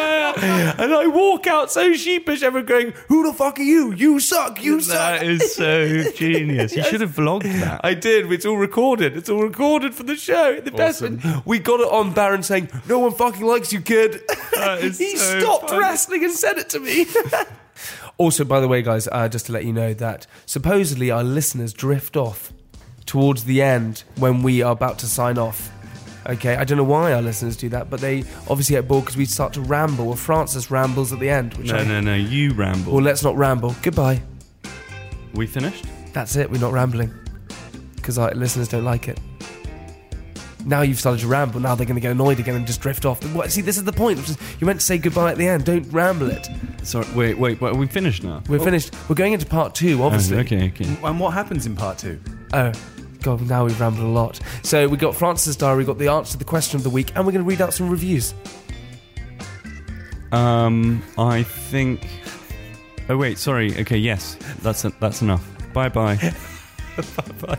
And 0.78 0.92
I 0.94 1.06
walk 1.06 1.46
out 1.46 1.70
so 1.72 1.92
sheepish, 1.94 2.42
everyone 2.42 2.66
going, 2.66 2.92
"Who 3.08 3.26
the 3.26 3.32
fuck 3.32 3.58
are 3.58 3.62
you? 3.62 3.92
You 3.92 4.20
suck. 4.20 4.62
You 4.62 4.80
suck." 4.80 4.96
That 5.20 5.22
is 5.26 5.54
so 5.54 6.10
genius. 6.16 6.74
You 6.76 6.82
should 6.84 7.00
have 7.00 7.10
vlogged 7.12 7.44
that. 7.60 7.80
I 7.84 7.94
did. 7.94 8.30
It's 8.32 8.44
all 8.46 8.56
recorded. 8.56 9.16
It's 9.16 9.28
all 9.28 9.42
recorded 9.42 9.94
for 9.94 10.02
the 10.02 10.16
show. 10.16 10.60
The 10.60 10.70
best. 10.70 11.02
We 11.44 11.58
got 11.58 11.80
it 11.80 11.88
on 11.90 12.12
Baron 12.12 12.42
saying, 12.42 12.70
"No 12.88 12.98
one 12.98 13.12
fucking 13.12 13.44
likes 13.44 13.72
you, 13.72 13.80
kid." 13.80 14.20
He 14.80 15.16
so 15.16 15.40
stopped 15.40 15.68
funny. 15.70 15.80
wrestling 15.82 16.24
and 16.24 16.32
said 16.32 16.56
it 16.58 16.68
to 16.70 16.80
me. 16.80 17.06
also, 18.18 18.44
by 18.44 18.58
the 18.60 18.68
way, 18.68 18.82
guys, 18.82 19.06
uh, 19.12 19.28
just 19.28 19.46
to 19.46 19.52
let 19.52 19.64
you 19.64 19.72
know 19.72 19.92
that 19.94 20.26
supposedly 20.46 21.10
our 21.10 21.22
listeners 21.22 21.72
drift 21.72 22.16
off 22.16 22.52
towards 23.04 23.44
the 23.44 23.60
end 23.62 24.02
when 24.16 24.42
we 24.42 24.62
are 24.62 24.72
about 24.72 24.98
to 25.00 25.06
sign 25.06 25.38
off. 25.38 25.70
Okay, 26.28 26.56
I 26.56 26.64
don't 26.64 26.76
know 26.76 26.84
why 26.84 27.12
our 27.12 27.22
listeners 27.22 27.56
do 27.56 27.68
that, 27.68 27.88
but 27.88 28.00
they 28.00 28.20
obviously 28.48 28.74
get 28.74 28.88
bored 28.88 29.04
because 29.04 29.16
we 29.16 29.26
start 29.26 29.52
to 29.52 29.60
ramble, 29.60 30.08
or 30.08 30.16
Francis 30.16 30.70
rambles 30.70 31.12
at 31.12 31.20
the 31.20 31.30
end. 31.30 31.54
Which 31.54 31.68
No, 31.68 31.76
I, 31.76 31.84
no, 31.84 32.00
no. 32.00 32.14
You 32.16 32.52
ramble. 32.52 32.94
Well, 32.94 33.02
let's 33.02 33.22
not 33.22 33.36
ramble. 33.36 33.76
Goodbye. 33.82 34.20
we 35.34 35.46
finished? 35.46 35.84
That's 36.12 36.34
it. 36.34 36.50
We're 36.50 36.60
not 36.60 36.72
rambling 36.72 37.12
because 37.94 38.18
our 38.18 38.32
listeners 38.34 38.68
don't 38.68 38.84
like 38.84 39.08
it. 39.08 39.20
Now 40.64 40.82
you've 40.82 40.98
started 40.98 41.20
to 41.20 41.28
ramble. 41.28 41.60
Now 41.60 41.76
they're 41.76 41.86
going 41.86 41.94
to 41.94 42.00
get 42.00 42.10
annoyed 42.10 42.40
again 42.40 42.56
and 42.56 42.66
just 42.66 42.80
drift 42.80 43.04
off. 43.04 43.22
What, 43.32 43.52
see, 43.52 43.60
this 43.60 43.76
is 43.76 43.84
the 43.84 43.92
point. 43.92 44.18
Which 44.18 44.30
is, 44.30 44.38
you 44.58 44.66
meant 44.66 44.80
to 44.80 44.86
say 44.86 44.98
goodbye 44.98 45.30
at 45.30 45.38
the 45.38 45.46
end. 45.46 45.64
Don't 45.64 45.88
ramble 45.92 46.28
it. 46.28 46.48
Sorry, 46.82 47.06
wait, 47.14 47.38
wait, 47.38 47.60
wait. 47.60 47.72
Are 47.72 47.76
we 47.76 47.86
finished 47.86 48.24
now? 48.24 48.42
We're 48.48 48.60
oh. 48.60 48.64
finished. 48.64 48.92
We're 49.08 49.14
going 49.14 49.32
into 49.32 49.46
part 49.46 49.76
two, 49.76 50.02
oh, 50.02 50.06
obviously. 50.06 50.38
okay, 50.38 50.68
okay. 50.68 50.96
And 51.04 51.20
what 51.20 51.34
happens 51.34 51.66
in 51.66 51.76
part 51.76 51.98
two? 51.98 52.20
Oh, 52.52 52.72
God, 53.22 53.40
now 53.48 53.64
we've 53.64 53.80
rambled 53.80 54.04
a 54.04 54.08
lot. 54.08 54.40
So 54.62 54.88
we 54.88 54.96
got 54.96 55.14
Francis' 55.14 55.56
diary, 55.56 55.78
we 55.78 55.84
got 55.84 55.98
the 55.98 56.08
answer 56.08 56.32
to 56.32 56.38
the 56.38 56.44
question 56.44 56.76
of 56.76 56.82
the 56.82 56.90
week, 56.90 57.12
and 57.14 57.26
we're 57.26 57.32
going 57.32 57.44
to 57.44 57.48
read 57.48 57.60
out 57.60 57.74
some 57.74 57.88
reviews. 57.88 58.34
Um, 60.32 61.02
I 61.18 61.42
think. 61.42 62.06
Oh 63.08 63.16
wait, 63.16 63.38
sorry. 63.38 63.76
Okay, 63.80 63.98
yes, 63.98 64.36
that's 64.62 64.82
that's 64.82 65.22
enough. 65.22 65.44
Bye 65.72 65.88
bye. 65.88 66.16
Bye 66.96 67.32
bye. 67.40 67.58